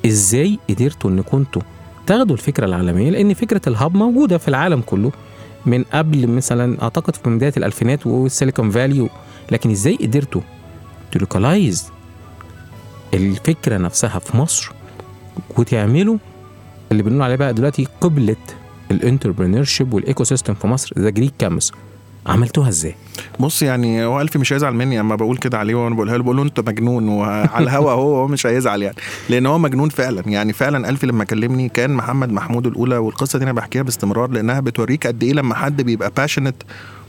[0.05, 1.61] إزاي قدرتوا ان كنتوا
[2.07, 5.11] تاخدوا الفكرة العالمية؟ لأن فكرة ال hub موجودة في العالم كله.
[5.65, 9.09] من قبل مثلا أعتقد في بداية الألفينات وال Silicon Valley
[9.51, 10.41] لكن إزاي قدرتوا
[11.11, 11.85] ت localize
[13.13, 14.71] الفكرة نفسها في مصر
[15.57, 16.17] وتعملوا
[16.91, 18.35] اللي بنقول عليه بقى دلوقتي قبلة
[18.91, 21.71] ال entrepreneurship وال ecosystem في مصر The Greek Campus
[22.27, 22.95] عملتوها إزاي؟
[23.39, 26.37] بص يعني هو ألفي مش هيزعل مني أما بقول كده عليه وأنا بقولها له بقول
[26.37, 28.95] له أنت مجنون وعلى الهوا هو هو مش هيزعل يعني.
[29.29, 30.23] لأن هو مجنون فعلا.
[30.25, 34.59] يعني فعلا ألفي لما كلمني كان محمد محمود الأولى والقصة دي أنا بحكيها باستمرار لأنها
[34.59, 36.55] بتوريك قد إيه لما حد بيبقى passionate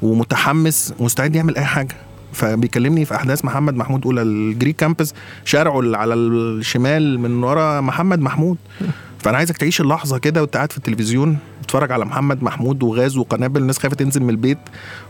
[0.02, 1.96] ومتحمس مستعد يعمل أي حاجة.
[2.32, 8.20] فبيكلمني في أحداث محمد محمود اولى ال Greek Campus شارعه على الشمال من ورا محمد
[8.20, 8.56] محمود.
[9.24, 13.60] فأنا عايزك تعيش اللحظة كده وأنت قاعد في التلفزيون تتفرج على محمد محمود وغاز وقنابل
[13.60, 14.58] الناس خايفة تنزل من البيت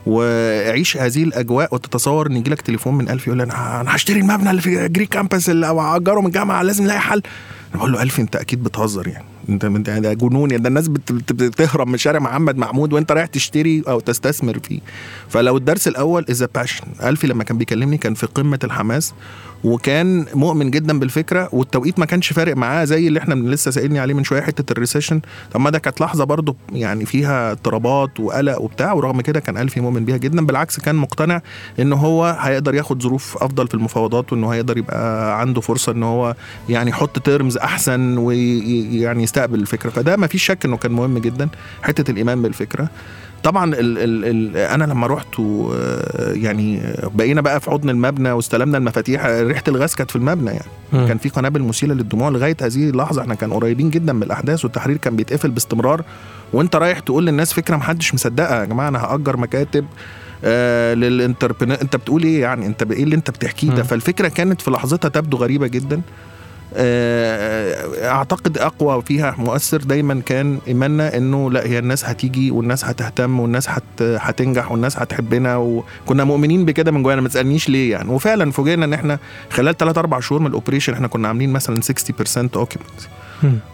[0.06, 4.50] وعيش هذه الأجواء وتتصور إن يجي لك تليفون من ألفي يقول أنا أنا هشتري المبنى
[4.50, 7.22] اللي في Greek Campus اللي اجره من الجامعة لازم نلاقي حل.
[7.70, 9.24] أنا بقول له ألفي أنت أكيد بتهزر يعني.
[9.48, 10.62] أنت ده جنون يعني.
[10.62, 14.80] ده الناس بت- بت- بتهرب من شارع محمد محمود وأنت رايح تشتري أو تستثمر فيه.
[15.28, 19.14] فلو الدرس الأول is passion ألفي لما كان بيكلمني كان في قمة الحماس
[19.64, 24.14] وكان مؤمن جدا بالفكرة والتوقيت ما كانش فارق معاه زي اللي إحنا لسه سائلني عليه
[24.14, 25.20] من شوية حتة ال recession
[25.52, 29.80] طب ما ده كانت لحظة برضو يعني فيها اضطرابات وقلق وبتاع ورغم كده كان الفي
[29.80, 30.46] مؤمن بيها جدا.
[30.46, 31.40] بالعكس كان مقتنع
[31.80, 36.34] إن هو هيقدر ياخد ظروف أفضل في المفاوضات وانه هيقدر يبقى عنده فرصة إن هو
[36.68, 39.90] يعني يحط terms أحسن ويعني يستقبل الفكرة.
[39.90, 41.48] فده ما فيش شك إنه كان مهم جدا
[41.82, 42.88] حتة الإيمان بالفكرة.
[43.44, 45.74] طبعا ال ال ال أنا لما رحت و
[46.18, 46.82] يعني
[47.14, 50.70] بقينا بقى في حضن المبنى واستلمنا المفاتيح ريحة الغاز كانت في المبنى يعني.
[50.92, 51.08] مم.
[51.08, 53.22] كان في قنابل مسيله للدموع لغاية هذه اللحظة.
[53.22, 56.02] إحنا كان قريبين جدا من الأحداث والتحرير كان بيتقفل باستمرار.
[56.52, 58.60] وأنت رايح تقول للناس فكرة محدش مصدقها.
[58.60, 59.84] يا جماعة أنا هأجر مكاتب
[60.44, 63.82] آه للانتربرنور أنت بتقول إيه يعني؟ أنت إيه اللي أنت بتحكيه ده.
[63.82, 66.00] فالفكرة كانت في لحظتها تبدو غريبة جدا.
[66.76, 73.68] أعتقد أقوى فيها مؤثر دايما كان إيماننا إنه لا هي الناس هتيجي والناس هتهتم والناس
[73.70, 78.84] هت هتنجح والناس هتحبنا وكنا مؤمنين بكده من جوانا ما تسألنيش ليه يعني وفعلا فوجئنا
[78.84, 79.18] إن إحنا
[79.50, 83.08] خلال 3 4 شهور من ال operation إحنا كنا عاملين مثلا 60% occupancy.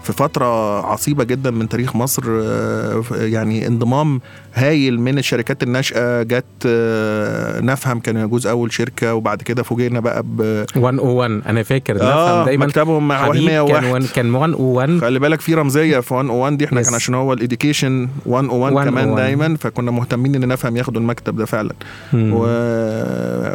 [0.02, 4.20] في فترة عصيبة جدا من تاريخ مصر آه، يعني انضمام
[4.54, 10.22] هايل من الشركات الناشئة جت آه، نفهم كان يجوز أول شركة وبعد كده فوجئنا بقى
[10.22, 15.00] ب 101 أنا فاكر آه نفهم دايما مكتبهم مع حبيب كان 101 one- كان 101
[15.00, 16.84] خلي بالك في رمزية في 101 دي إحنا Yes.
[16.84, 19.16] كان عشان هو ال education 101 كمان 101.
[19.16, 21.74] دايما فكنا مهتمين إن نفهم ياخدوا المكتب ده فعلا
[22.12, 22.32] مم.
[22.34, 22.46] و...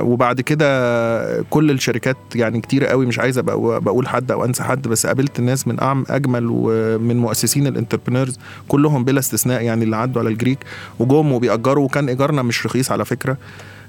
[0.02, 4.88] وبعد كده كل الشركات يعني كتير قوي مش عايز أبقى بقول حد أو أنسى حد
[4.88, 9.96] بس قابلت ناس من أعم أجمل ومن مؤسسين ال entrepreneurs كلهم بلا استثناء يعني اللي
[9.96, 10.60] عدوا على ال Greek
[11.00, 13.38] وجم وبيأجروا وكان إيجارنا مش رخيص على فكرة.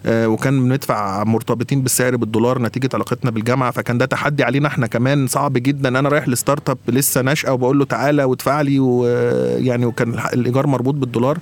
[0.07, 3.71] آه، وكان بندفع مرتبطين بالسعر بالدولار نتيجة علاقتنا بالجامعة.
[3.71, 5.27] فكان ده تحدي علينا إحنا كمان.
[5.27, 5.89] صعب جدا.
[5.89, 10.95] أنا رايح ل startup لسه ناشئة وبقول له تعالى وادفع لي ويعني وكان الإيجار مربوط
[10.95, 11.39] بالدولار.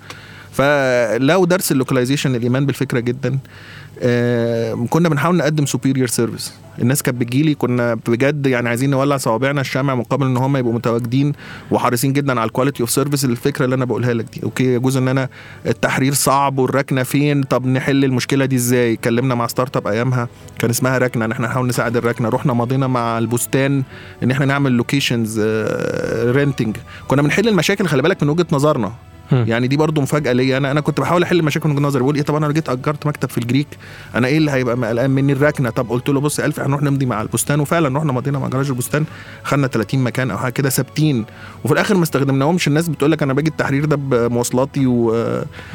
[0.53, 3.39] فلو درس ال localization الإيمان بالفكرة جدا.
[4.91, 9.95] كنا بنحاول نقدم superior service الناس كانت بتجيلي كنا بجد يعني عايزين نولع صوابعنا الشمع
[9.95, 11.33] مقابل إن هم يبقوا متواجدين
[11.71, 14.97] وحريصين جدا على ال quality of service الفكرة اللي أنا بقولها لك دي okay؟ يجوز
[14.97, 15.29] إن أنا
[15.67, 20.29] التحرير صعب والركنة فين؟ طب نحل المشكلة دي إزاي؟ اتكلمنا مع startup أيامها
[20.59, 22.29] كان اسمها ركنة إن إحنا نحاول نساعد الركنة.
[22.29, 23.83] رحنا ماضينا مع البستان
[24.23, 25.41] إن إحنا نعمل locations
[26.25, 26.77] renting
[27.09, 28.93] كنا بنحل المشاكل خلي بالك من وجهة نظرنا.
[29.33, 30.57] يعني دي برضو مفاجأة ليا.
[30.57, 32.69] أنا أنا كنت بحاول أحل مشاكل من وجهة نظري بقول إيه طب أنا لو جيت
[32.69, 33.67] أجرت مكتب في ال Greek
[34.15, 35.71] أنا إيه اللي هيبقى قلقان مني؟ الركنة.
[35.71, 39.05] طب قلت له بص ألف هنروح نمضي مع البستان وفعلا رحنا مضينا مع جراج البستان
[39.45, 41.25] خدنا 30 مكان أو حاجة كده ثابتين.
[41.65, 42.69] وفي الآخر ما استخدمناهمش.
[42.69, 45.25] الناس بتقول لك أنا باجي التحرير ده بمواصلاتي و...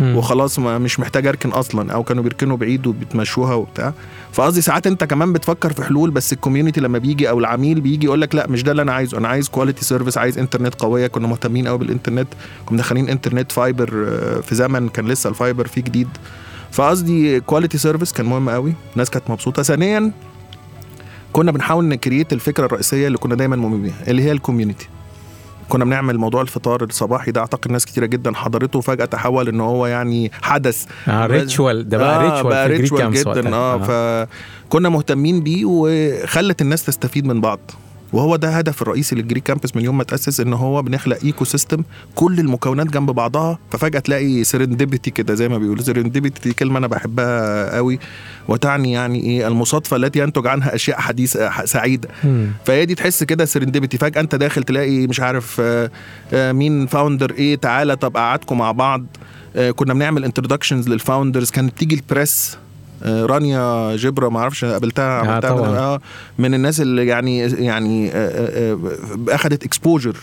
[0.01, 3.93] وخلاص ما مش محتاج أركن أصلا أو كانوا بيركنوا بعيد وبتمشوها وبتاع.
[4.33, 8.05] فقصدي ساعات انت كمان بتفكر في حلول بس ال community لما بيجي أو العميل بيجي
[8.05, 9.17] يقول لك لا مش ده اللي أنا عايزه.
[9.17, 11.07] أنا عايز quality service عايز انترنت قوية.
[11.07, 12.27] كنا مهتمين قوي بالانترنت
[12.65, 13.87] كنا مدخلين انترنت fiber
[14.41, 16.07] في زمن كان لسه ال fiber فيه جديد.
[16.71, 19.63] فقصدي quality service كان مهم قوي الناس كانت مبسوطة.
[19.63, 20.11] ثانيا
[21.33, 24.87] كنا بنحاول ن create الفكرة الرئيسية اللي كنا دايما مؤمنين بيها اللي هي ال community
[25.69, 29.87] كنا بنعمل موضوع الفطار الصباحي ده أعتقد ناس كتيرة جدا حضرته وفجأة تحول إن هو
[29.87, 30.85] يعني حدث.
[31.07, 33.55] آه ritual ده بقى آه ritual بقى ritual جدا.
[33.55, 33.77] آه.
[34.67, 37.59] فكنا مهتمين بيه وخلت الناس تستفيد من بعض.
[38.13, 41.83] وهو ده هدف الرئيسي لل Greek Campus من يوم ما تأسس إن هو بنخلق ecosystem
[42.15, 45.83] كل المكونات جنب بعضها ففجأة تلاقي serendipity كده زي ما بيقولوا.
[45.83, 47.99] serendipity دي كلمة أنا بحبها قوي
[48.47, 52.09] وتعني يعني إيه؟ المصادفة التي ينتج عنها أشياء حديثة سعيدة.
[52.65, 55.91] فهي دي تحس كده serendipity فجأة أنت داخل تلاقي مش عارف آه،
[56.33, 59.05] آه، مين founder إيه؟ تعالى طب قعدكم مع بعض.
[59.55, 62.57] آه، كنا بنعمل introductions لل founders كانت تيجي ال press
[63.05, 65.69] رانيا جبرة ما أعرفش قابلتها عملتها طبعاً.
[65.71, 65.99] من, آه
[66.39, 70.15] من الناس اللي يعني يعني آه، آه، آه، اخذت اكسبوجر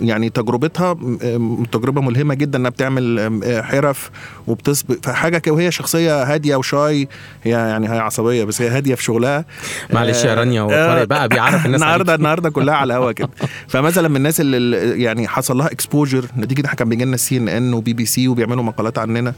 [0.00, 4.10] يعني تجربتها آه، تجربة ملهمة جدا إنها بتعمل آه، حرف
[4.46, 7.08] وبتسبق فحاجة وهي شخصية هادية وشاي
[7.42, 9.44] هي يعني هي عصبية بس هي هادية في شغلها
[9.92, 12.14] معلش يا رانيا هو بقى بيعرف الناس النهارده.
[12.14, 13.28] النهارده كلها على الهوا كده
[13.68, 17.48] فمثلا من الناس اللي- يعني حصل لها اكسبوجر نتيجة إحنا كان بيجي لنا سي ان
[17.48, 19.32] ان وبي بي سي وبيعملوا مقالات عننا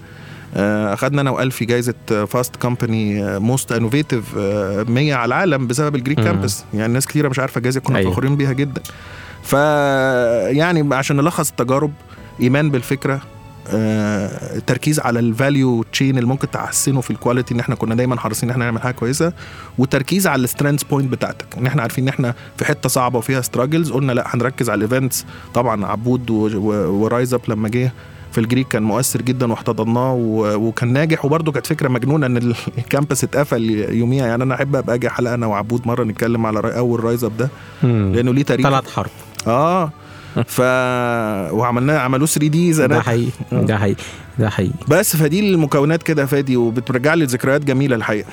[0.54, 1.94] آه، أخدنا أنا وألفي جايزة
[2.28, 6.24] Fast Company most innovative 100 على العالم بسبب ال Greek مم.
[6.24, 8.10] Campus يعني ناس كتيرة مش عارفة الجائزه كنا أيوة.
[8.10, 8.82] فخورين بيها جدا
[9.42, 9.52] ف
[10.56, 11.92] يعني عشان نلخص التجارب
[12.40, 13.20] إيمان بالفكرة
[13.70, 17.94] آه، تركيز على ال value chain اللي ممكن تحسنه في ال quality إن إحنا كنا
[17.94, 19.32] دايما حريصين إن إحنا نعمل حاجة كويسة
[19.78, 23.40] وتركيز على ال strength point بتاعتك إن إحنا عارفين إن إحنا في حتة صعبة وفيها
[23.40, 27.92] struggles قلنا لا هنركز على ال events طبعا عبود و RiseUp لما جه
[28.36, 30.14] في ال Greek كان مؤثر جدا واحتضناه
[30.56, 31.24] وكان ناجح.
[31.24, 32.36] وبرده كانت فكرة مجنونة إن
[32.78, 34.26] ال campus اتقفل يوميها.
[34.26, 37.48] يعني أنا أحب أبقى أجي حلقه أنا وعبود مرة نتكلم على أول RiseUp ده.
[37.82, 38.66] لأنه ليه تاريخ.
[38.66, 39.10] طلعت حرب.
[39.46, 39.90] آه.
[40.46, 40.60] ف
[41.52, 43.30] وعملناه عملوه 3 days ده حقيقي.
[43.52, 44.02] ده حقيقي.
[44.38, 44.72] ده حقيقي.
[44.88, 48.28] بس فدي المكونات كده يا فادي وبترجع لي ذكريات جميلة الحقيقة.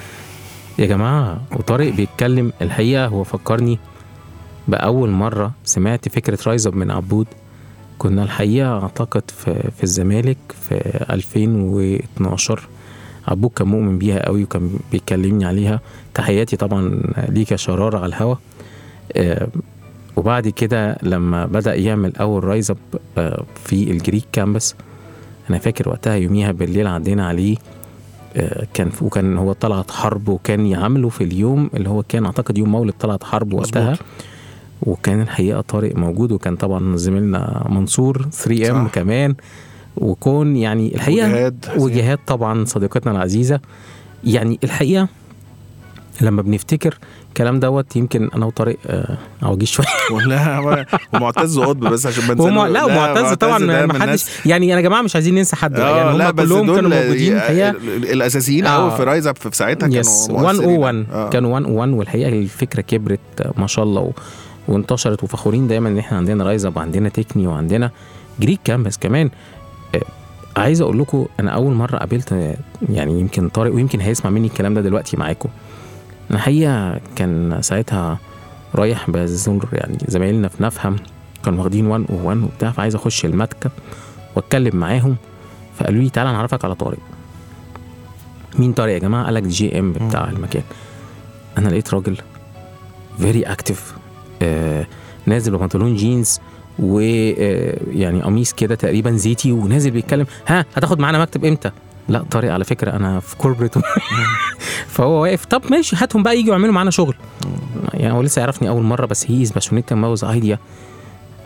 [0.80, 3.06] يا جماعة وطارق بيتكلم الحقيقة.
[3.06, 3.80] هو فكرني
[4.68, 7.28] بأول مرة سمعت فكرة RiseUp من عبود.
[8.04, 12.68] كنا الحقيقة أعتقد في, في الزمالك في 2012
[13.28, 15.80] عبود كان مؤمن بيها قوي وكان بيكلمني عليها.
[16.14, 18.36] تحياتي طبعا ليك يا شرارة على الهوا.
[19.16, 19.48] آه،
[20.16, 22.78] وبعد كده لما بدأ يعمل أول RiseUp
[23.18, 24.76] آه، في ال Greek Campus
[25.50, 27.58] أنا فاكر وقتها يوميها بالليل عدينا عليه.
[28.36, 32.72] آه، كان وكان هو طلعت حرب وكان يعمله في اليوم اللي هو كان أعتقد يوم
[32.72, 33.92] مولد طلعت حرب وقتها.
[33.92, 34.06] مظبوط.
[34.84, 38.88] وكان الحقيقة طارق موجود وكان طبعا زميلنا منصور 3 M.
[38.88, 39.36] كمان
[39.98, 41.66] وكون يعني الحقيقة وجهاد.
[41.78, 43.60] وجهاد طبعا صديقتنا العزيزة
[44.24, 45.08] يعني الحقيقة
[46.22, 46.98] لما بنفتكر
[47.30, 52.68] الكلام دوت يمكن أنا وطارق آه، عواجيز شوية ولا ومعتز قطب بس عشان بنسى وما
[52.70, 56.30] لا ومعتز طبعا ما حدش يعني يا جماعة مش عايزين ننسى حد آه يعني لا
[56.30, 58.76] هم بس كلهم كانوا موجودين ال- الحقيقة ال- الأساسيين آه.
[58.90, 61.06] قوي في RiseUp في ساعتها yes كانوا 101 مؤثرين.
[61.14, 61.30] آه.
[61.30, 64.12] كانوا 101 والحقيقة الفكرة كبرت آه، ما شاء الله و...
[64.68, 67.92] وانتشرت وفخورين دايما إن إحنا عندنا RiseUp وعندنا Techne وعندنا
[68.40, 69.30] Greek Campus كمان.
[69.96, 70.02] آه،
[70.60, 72.56] عايز أقول لكم أنا أول مرة قابلت
[72.90, 75.50] يعني يمكن طارق ويمكن هيسمع مني الكلام ده دلوقتي معاكم.
[76.30, 78.20] أنا الحقيقة كان ساعتها
[78.76, 80.96] رايح بزور يعني زمايلنا في نفهم
[81.46, 83.72] كانوا واخدين 101 وبتاع فعايز أخش المكتب
[84.36, 85.16] وأتكلم معاهم.
[85.80, 86.98] فقالوا لي تعالى نعرفك على طارق.
[88.60, 90.64] مين طارق يا جماعة؟ قال لك GM بتاع المكان.
[91.58, 92.18] أنا لقيت راجل
[93.18, 93.94] very active
[95.26, 96.40] نازل ببنطلون جينز
[96.80, 101.72] ويعني قميص كده تقريبا زيتي ونازل بيتكلم ها هتاخد معانا مكتب إمتى؟
[102.10, 103.74] لا طارق على فكرة أنا في corporate
[104.94, 107.16] فهو واقف طب ماشي هاتهم بقى يجوا يعملوا معانا شغل.
[107.94, 110.60] يعني هو لسه يعرفني أول مرة بس he is passionate about the idea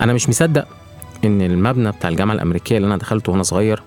[0.01, 0.67] أنا مش مصدق
[1.25, 3.81] إن المبنى بتاع الجامعة الأمريكية اللي أنا دخلته وأنا صغير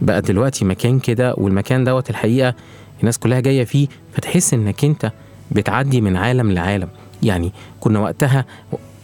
[0.00, 2.54] بقى دلوقتي مكان كده والمكان دوت الحقيقة
[3.00, 5.12] الناس كلها جاية فيه فتحس إنك أنت
[5.50, 6.88] بتعدي من عالم لعالم.
[7.22, 8.44] يعني كنا وقتها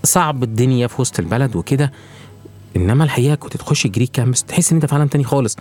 [0.04, 1.92] صعب الدنيا في وسط البلد وكده
[2.76, 5.56] إنما الحقيقة كنت تخش Greek Campus تحس إن أنت في عالم تاني خالص.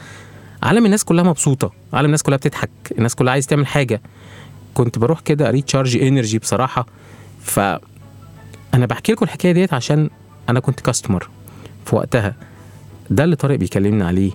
[0.63, 4.01] عالم الناس كلها مبسوطة عالم الناس كلها بتضحك الناس كلها عايز تعمل حاجة.
[4.73, 6.85] كنت بروح كده recharge energy بصراحة.
[7.41, 7.59] ف
[8.73, 10.09] أنا بحكي لكم الحكاية ديت عشان
[10.49, 11.29] أنا كنت customer
[11.85, 12.35] في وقتها.
[13.09, 14.31] ده اللي طارق بيكلمنا عليه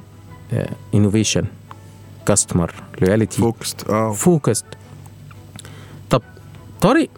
[0.94, 1.44] innovation
[2.26, 4.12] customer loyalty focused آه.
[4.12, 4.64] focused
[6.10, 6.22] طب
[6.80, 7.08] طارق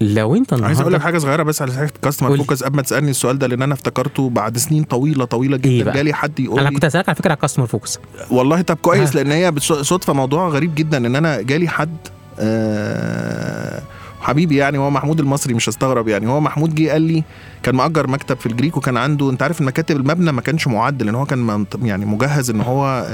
[0.00, 2.36] لو انت النهارده عايز أقول لك حاجة صغيرة بس على حتة customer.
[2.36, 5.84] focus قبل ما تسألني السؤال ده لأن أنا افتكرته بعد سنين طويلة طويلة إيه جدا
[5.84, 7.98] بقى؟ جالي حد يقول أنا كنت اسالك على فكرة على customer focus
[8.30, 9.22] والله طب كويس آه.
[9.22, 11.96] لأن هي صدفة موضوع غريب جدا إن أنا جالي حد
[12.38, 13.82] آه
[14.26, 16.26] حبيبي يعني هو محمود المصري مش هستغرب يعني.
[16.28, 17.24] هو محمود جه قال لي
[17.62, 21.02] كان مأجر مكتب في ال GrEEK وكان عنده انت عارف المكاتب المبنى ما كانش معد
[21.02, 23.06] لأن هو كان يعني مجهز إن هو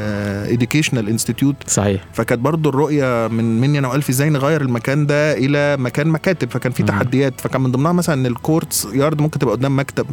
[0.49, 2.05] educational institute صحيح.
[2.13, 6.51] فكانت برضو الرؤية من مني أنا وألفي إزاي نغير المكان ده إلى مكان مكاتب.
[6.51, 6.83] فكان في.
[6.83, 7.41] تحديات.
[7.41, 10.07] فكان من ضمنها مثلا إن ال courtyard ممكن تبقى قدام مكتب.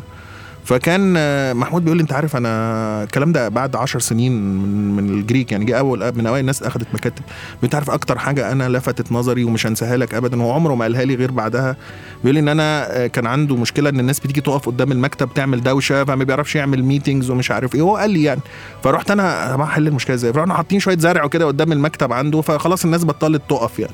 [0.66, 5.10] فكان آه، محمود بيقول لي انت عارف أنا الكلام ده بعد عشر سنين من, من
[5.10, 7.24] ال GrEEK يعني جه أول من أوائل الناس اخذت مكاتب.
[7.64, 11.04] انت عارف أكتر حاجة أنا لفتت نظري ومش هنساها لك ابدا هو عمره ما قالها
[11.06, 11.76] لي غير بعدها.
[12.24, 15.64] بيقول لي إن أنا آه، كان عنده مشكلة إن الناس بتيجي تقف قدام المكتب تعمل
[15.64, 17.82] دوشة فما بيعرفش يعمل meetings ومش عارف إيه.
[17.82, 18.42] هو قال لي يعني.
[18.84, 23.06] فرحت أنا أحل المشكلة إزاي؟ فرحنا حاطين شوية زرع وكده قدام المكتب عنده فخلاص الناس
[23.06, 23.94] بطلت تقف يعني.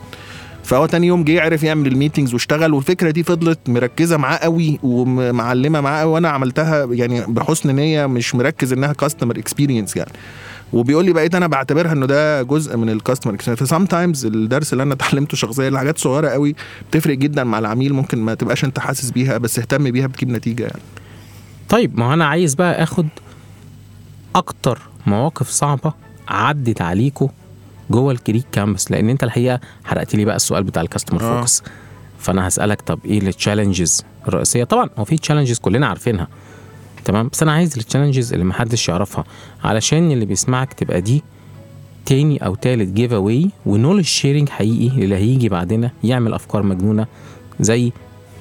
[0.66, 4.80] فهو تاني يوم جه عرف يعمل ال meetings واشتغل والفكرة دي فضلت مركزة معاه قوي
[4.84, 6.12] ومعلمة معاه قوي.
[6.12, 10.12] وأنا عملتها يعني بحسن نية مش مركز إنها customer experience يعني.
[10.74, 14.74] وبيقول لي بقيت أنا بعتبرها إنه ده جزء من ال customer experience ف sometimes الدرس
[14.74, 16.56] اللي أنا اتعلمته شخصيا الحاجات صغيرة قوي
[16.90, 20.64] بتفرق جدا مع العميل ممكن ما تبقاش أنت حاسس بيها بس اهتم بيها بتجيب نتيجة
[20.64, 20.82] يعني.
[21.70, 23.08] طيب ما أنا عايز بقى آخد
[24.36, 25.94] أكتر مواقف صعبة
[26.28, 27.28] عدت عليكم
[27.90, 31.38] جوه ال GrEEK Campus لأن أنت الحقيقة حرقت لي بقى السؤال بتاع ال customer آه.
[31.40, 31.64] focus
[32.20, 36.28] فأنا هسألك طب إيه ال challenges الرئيسية؟ طبعا هو في challenges كلنا عارفينها.
[37.06, 39.24] تمام؟ بس أنا عايز ال challenges اللي محدش يعرفها.
[39.64, 41.24] علشان اللي بيسمعك تبقى دي
[42.06, 47.08] تاني أو تالت give away و knowledge sharing حقيقي اللي هيجي بعدنا يعمل أفكار مجنونة
[47.60, 47.92] زي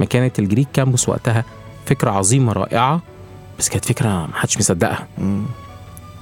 [0.00, 1.44] ما كانت ال GrEEK Campus وقتها
[1.86, 3.02] فكرة عظيمة رائعة
[3.58, 5.08] بس كانت فكرة محدش مصدقها.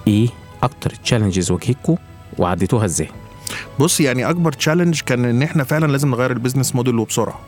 [0.08, 0.28] إيه
[0.62, 1.96] أكتر challenges واجهتكم
[2.38, 3.08] وعديتوها إزاي؟
[3.78, 7.40] بص يعني أكبر challenge كان إن إحنا فعلا لازم نغير ال business model وبسرعة.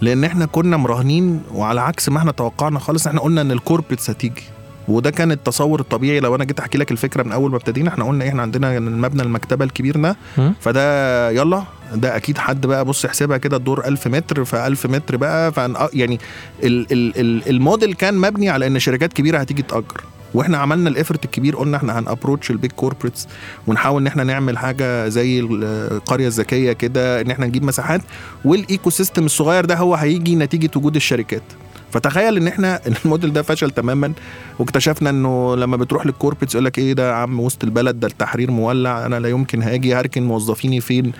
[0.00, 4.10] لأن إحنا كنا مراهنين وعلى عكس ما إحنا توقعنا خالص إحنا قلنا إن ال corporates
[4.10, 4.42] هتيجي.
[4.88, 6.20] وده كان التصور الطبيعي.
[6.20, 9.22] لو أنا جيت أحكي لك الفكرة من أول ما ابتدينا إحنا قلنا إحنا عندنا المبنى
[9.22, 10.16] المكتبة الكبير ده.
[10.60, 11.62] فده يلا
[11.94, 15.52] ده أكيد حد بقى بص احسبها كده الدور 1000 متر ف 1000 متر بقى.
[15.94, 16.20] يعني
[16.64, 20.04] ال ال ال الموديل كان مبني على إن شركات كبيرة هتيجي تأجر.
[20.34, 23.28] وإحنا عملنا ال effort الكبير قلنا إحنا هن approach ال big corporates
[23.66, 28.00] ونحاول ان إحنا نعمل حاجة زي القرية الذكية كده ان إحنا نجيب مساحات
[28.44, 31.42] وال ecosystem الصغير ده هو هيجي نتيجة وجود الشركات.
[31.90, 34.12] فتخيل ان إحنا الموديل ده فشل تماما
[34.58, 38.06] واكتشفنا انه لما بتروح لل corporates يقول لك إيه ده يا عم وسط البلد ده
[38.06, 41.12] التحرير مولع أنا لا يمكن هاجي هركن موظفيني فين؟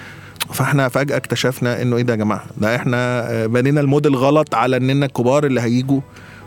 [0.53, 4.77] فاحنا فجأة اكتشفنا انه إيه ده يا جماعة؟ ده إحنا آه، بنينا الموديل غلط على
[4.77, 6.01] اننا الكبار اللي هيجوا.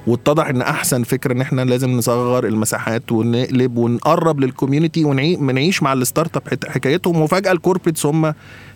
[0.08, 5.94] واتضح إن أحسن فكرة إن إحنا لازم نصغر المساحات ونقلب ونقرب لل community ونعيش مع
[5.94, 7.22] ال startup حكايتهم.
[7.22, 8.34] وفجأة ال corporates هم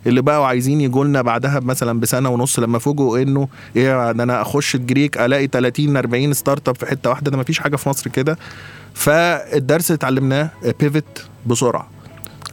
[0.07, 4.41] اللي بقوا عايزين يجوا لنا بعدها مثلا بسنة ونص لما فوجئوا إنه إيه ده أنا
[4.41, 7.31] أخش ال GrEEK ألاقي 30 40 startup في حتة واحدة.
[7.31, 8.37] ده مفيش حاجة في مصر كده.
[8.93, 11.87] فالدرس اللي اتعلمناه pivot بسرعة.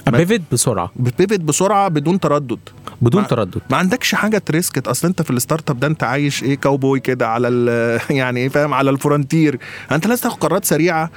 [0.06, 0.90] pivot بسرعة.
[0.96, 2.58] pivot بسرعة بدون تردد.
[3.02, 3.60] بدون ما- تردد.
[3.70, 6.54] ما عندكش حاجة to risk it أصل أنت في ال startup ده أنت عايش إيه
[6.54, 9.58] كاوبوي كده على ال- يعني فاهم على ال frontier.
[9.92, 11.10] أنت لازم تاخد قرارات سريعة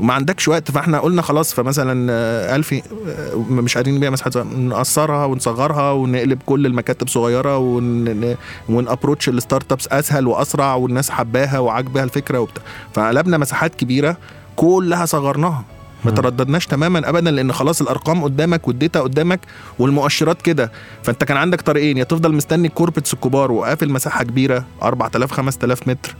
[0.00, 0.70] وما عندكش وقت.
[0.70, 6.66] فإحنا قلنا خلاص فمثلا آه، ألفي آه، مش قادرين نبيع مساحات نقصرها ونصغرها ونقلب كل
[6.66, 8.34] المكاتب صغيرة ون
[8.68, 12.62] ون approach ال startups أسهل وأسرع والناس حباها وعاجبها الفكرة وبتاع.
[12.94, 14.16] فقلبنا مساحات كبيرة
[14.56, 15.64] كلها صغرناها.
[16.04, 19.40] ما ترددناش تماما ابدا لأن خلاص الأرقام قدامك وال data قدامك
[19.78, 20.72] والمؤشرات كده.
[21.02, 25.88] فأنت كان عندك طريقين يا تفضل مستني ال corporates الكبار وقافل مساحة كبيرة 4000 5000
[25.88, 26.16] متر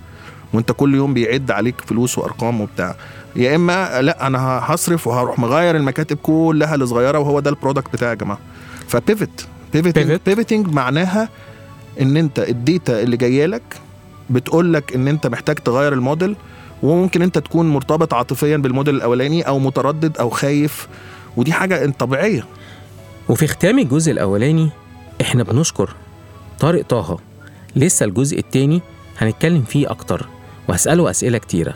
[0.52, 2.96] وأنت كل يوم بيعد عليك فلوس وأرقام وبتاع.
[3.36, 8.10] يا إما لأ أنا هصرف وهروح مغير المكاتب كلها لصغيرة وهو ده ال product بتاعي
[8.10, 8.38] يا جماعة.
[8.88, 9.48] ف pivot.
[10.26, 11.28] pivoting معناها
[12.00, 13.62] إن أنت ال data اللي جاية لك
[14.30, 16.36] بتقول لك إن أنت محتاج تغير الموديل
[16.82, 20.88] وممكن انت تكون مرتبط عاطفيا بالموديل الأولاني أو متردد أو خايف
[21.36, 22.44] ودي حاجة طبيعية.
[23.28, 24.70] وفي ختام الجزء الأولاني
[25.20, 25.94] إحنا بنشكر
[26.60, 27.18] طارق طه.
[27.76, 28.82] لسه الجزء التاني
[29.18, 30.26] هنتكلم فيه أكتر
[30.68, 31.74] وهسأله أسئلة كتيرة.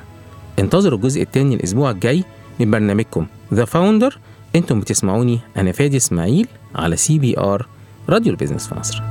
[0.58, 2.24] انتظروا الجزء التاني الأسبوع الجاي
[2.60, 4.18] من برنامجكم The Founder
[4.56, 7.66] أنتم بتسمعوني أنا فادي إسماعيل على CBR
[8.08, 9.02] راديو ال business في مصر.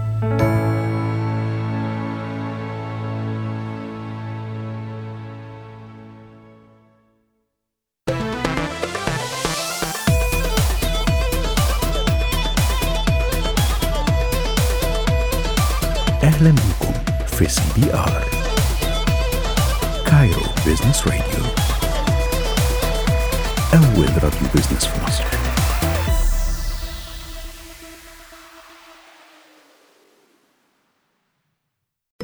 [17.42, 18.24] بكم في سي بي آر
[20.06, 21.44] كايرو بيزنس راديو
[23.74, 25.24] أول راديو بيزنس في مصر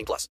[0.00, 0.28] 18 plus.